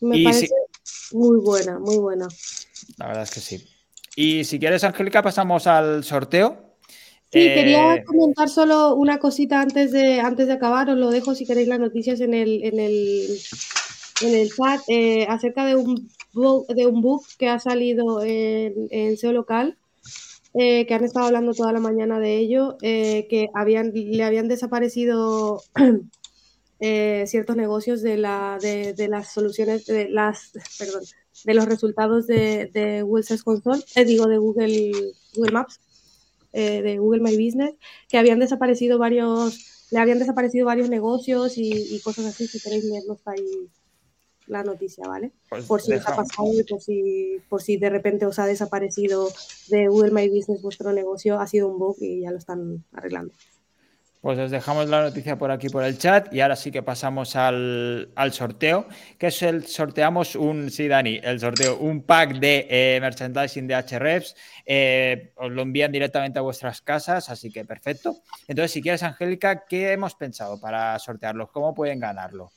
[0.00, 0.48] Me parece
[1.12, 2.26] muy buena, muy buena.
[2.96, 3.68] La verdad es que sí.
[4.16, 6.71] Y si quieres, Angélica, pasamos al sorteo.
[7.32, 11.34] Sí, quería eh, comentar solo una cosita antes de, antes de acabar, os lo dejo
[11.34, 13.38] si queréis las noticias en el, en el,
[14.20, 19.16] en el chat, eh, acerca de un, de un book que ha salido en, en
[19.16, 19.78] SEO local,
[20.52, 25.62] eh, que han estado hablando toda la mañana de ello, que habían, le habían desaparecido
[26.80, 31.02] ciertos negocios de, la, de, de, las soluciones, de las, perdón,
[31.44, 34.92] de los resultados de, de Google Search Console, digo, de Google,
[35.34, 35.80] Google Maps
[36.52, 37.74] eh, de Google My Business,
[38.08, 43.18] que habían desaparecido varios, le habían desaparecido varios negocios y, cosas así, si queréis leerlos
[43.26, 43.68] ahí
[44.46, 45.32] la noticia, ¿vale?
[45.48, 48.46] Pues por si os ha pasado y por si, por si de repente os ha
[48.46, 49.28] desaparecido
[49.68, 53.32] de Google My Business vuestro negocio, ha sido un bug y ya lo están arreglando.
[54.22, 57.34] Pues os dejamos la noticia por aquí por el chat y ahora sí que pasamos
[57.34, 58.86] al, sorteo,
[59.18, 63.74] que es el sorteamos un, sí Dani, el sorteo, un pack de eh, merchandising de
[63.74, 68.18] HREFs, eh, os lo envían directamente a vuestras casas, así que perfecto.
[68.46, 71.50] Entonces, si quieres, Angélica, ¿qué hemos pensado para sortearlos?
[71.50, 72.52] ¿Cómo pueden ganarlo?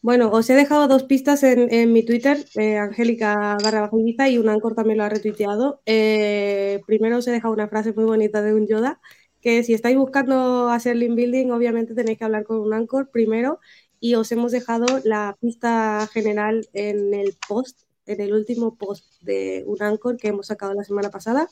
[0.00, 3.90] Bueno, os he dejado dos pistas en, mi Twitter, eh, Angélica barra
[4.26, 5.82] y un Ancor también lo ha retuiteado.
[5.84, 9.00] primero os he dejado una frase muy bonita de un Yoda
[9.44, 13.60] que si estáis buscando hacer link building, obviamente tenéis que hablar con un Anchor primero
[14.00, 19.62] y os hemos dejado la pista general en el post, en el último post de
[19.66, 21.50] un Anchor que hemos sacado la semana pasada.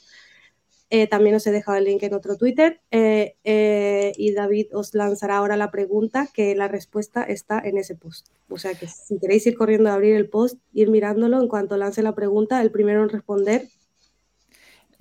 [0.89, 4.95] Eh, también os he dejado el link en otro Twitter eh, eh, y David os
[4.95, 8.29] lanzará ahora la pregunta que la respuesta está en ese post.
[8.49, 11.77] O sea que si queréis ir corriendo a abrir el post, ir mirándolo en cuanto
[11.77, 13.69] lance la pregunta, el primero en responder.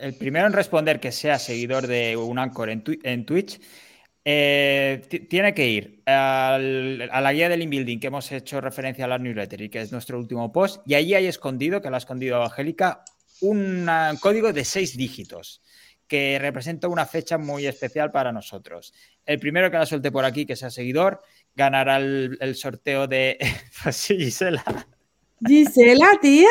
[0.02, 3.60] El primero en responder que sea seguidor de un Anchor en, Twitch
[4.24, 9.62] tiene que ir a la guía del inbuilding que hemos hecho referencia a la newsletter
[9.62, 10.82] y que es nuestro último post.
[10.86, 13.04] Y allí hay escondido, que lo ha escondido Angélica,
[13.42, 13.88] un
[14.20, 15.62] código de seis dígitos
[16.12, 18.94] que representa una fecha muy especial para nosotros.
[19.26, 21.22] El primero que la suelte por aquí, que sea seguidor,
[21.56, 23.38] ganará el, sorteo de
[23.92, 24.88] Gisela.
[25.48, 26.48] Gisela, tía,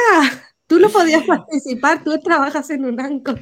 [0.70, 3.34] tú no podías participar, tú trabajas en un banco.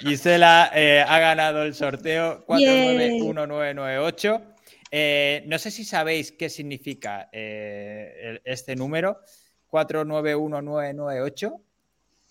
[0.00, 4.42] Gisela eh, ha ganado el sorteo 491998.
[4.90, 9.20] Eh, no sé si sabéis qué significa eh, este número,
[9.68, 11.52] 491998.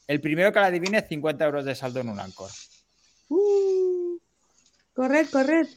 [0.07, 2.49] El primero que la adivine, 50 euros de saldo en un Anchor.
[3.30, 4.17] Uh,
[4.91, 5.67] corred, corred.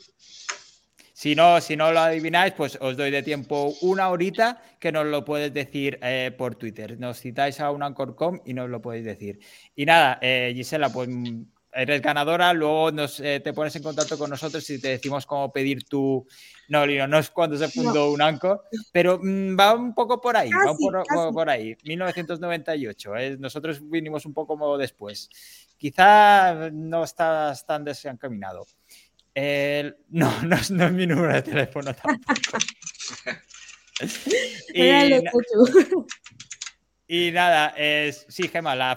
[1.22, 5.06] Si no, si no lo adivináis, pues os doy de tiempo una horita que nos
[5.06, 6.98] lo puedes decir eh, por Twitter.
[6.98, 9.38] Nos citáis a un Anchor.com y nos lo podéis decir.
[9.76, 11.08] Y nada, eh, Gisela, pues
[11.72, 15.52] eres ganadora, luego nos, eh, te pones en contacto con nosotros y te decimos cómo
[15.52, 16.26] pedir tu...
[16.66, 20.36] No, Lino, no es cuando se fundó un ANCO, pero mm, va un poco por
[20.36, 23.36] ahí, va un poco por ahí, 1998, ¿eh?
[23.38, 25.30] nosotros vinimos un poco después.
[25.78, 28.66] Quizá no estás tan desencaminado.
[29.34, 32.58] No, no, es mi número de teléfono tampoco.
[34.74, 34.88] Y
[37.32, 38.96] nada, es, sí, Gema, la,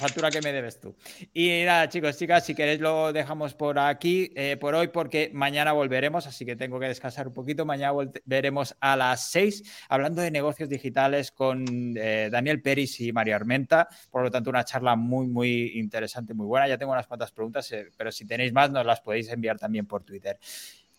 [0.00, 0.96] factura que me debes tú.
[1.34, 5.72] Y nada, chicos, chicas, si queréis lo dejamos por aquí, eh, por hoy, porque mañana
[5.72, 7.66] volveremos, así que tengo que descansar un poquito.
[7.66, 11.64] Mañana volveremos a las 6 hablando de negocios digitales con
[11.96, 13.88] eh, Daniel Peris y María Armenta.
[14.10, 16.68] Por lo tanto, una charla muy, muy interesante, muy buena.
[16.68, 19.86] Ya tengo unas cuantas preguntas, eh, pero si tenéis más, nos las podéis enviar también
[19.86, 20.38] por Twitter.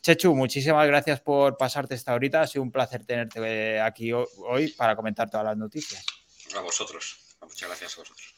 [0.02, 2.42] Chechu, muchísimas gracias por pasarte esta horita.
[2.42, 6.06] Ha sido un placer tenerte aquí hoy para comentar todas las noticias.
[6.56, 7.18] A vosotros.
[7.42, 8.36] Muchas gracias a vosotros.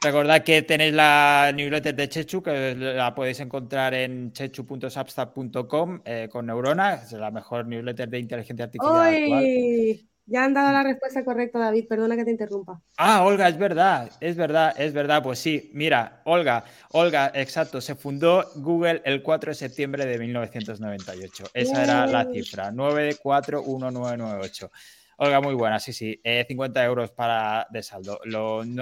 [0.00, 6.44] Recordad que tenéis la newsletter de Chechu, que la podéis encontrar en chechu.substack.com eh, con
[6.46, 10.04] Neurona, es la mejor newsletter de inteligencia artificial.
[10.26, 12.80] Ya han dado la respuesta correcta, David, perdona que te interrumpa.
[12.96, 15.22] Ah, Olga, es verdad, es verdad, es verdad.
[15.22, 21.44] Pues sí, mira, Olga, Olga, exacto, se fundó Google el 4 de septiembre de 1998.
[21.52, 24.70] Esa era la cifra, 941998.
[25.16, 26.20] Olga, muy buena, sí, sí.
[26.24, 28.20] 50 eh, euros para de saldo.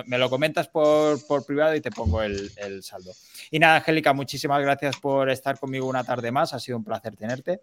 [0.06, 3.12] me lo comentas por, privado y te pongo el, saldo.
[3.50, 6.54] Y nada, Angélica, muchísimas gracias por estar conmigo una tarde más.
[6.54, 7.60] Ha sido un placer tenerte.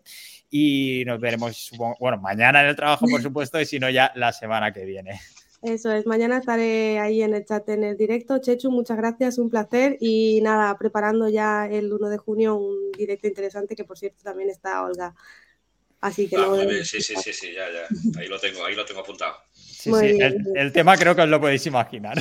[0.49, 4.31] Y nos veremos, bueno, mañana en el trabajo, por supuesto, y si no, ya la
[4.31, 5.19] semana que viene.
[5.61, 8.37] Eso es, mañana estaré ahí en el chat en el directo.
[8.37, 9.97] Chechu, muchas gracias, un placer.
[9.99, 14.49] Y nada, preparando ya el 1 de junio un directo interesante que por cierto también
[14.49, 15.15] está Olga
[16.01, 17.87] Así que ah, Sí, sí, sí, sí, ya, ya.
[18.19, 19.35] Ahí lo tengo, ahí lo tengo apuntado.
[19.53, 20.17] Sí, sí.
[20.55, 22.17] El, tema creo que os lo podéis imaginar.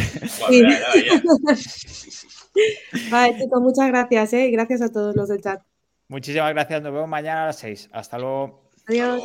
[3.10, 4.50] vale, chicos, muchas gracias, ¿eh?
[4.50, 5.62] Gracias a todos los del chat.
[6.08, 6.82] Muchísimas gracias.
[6.82, 7.90] Nos vemos mañana a las 6.
[7.92, 8.68] Hasta luego.
[8.86, 9.22] Adiós.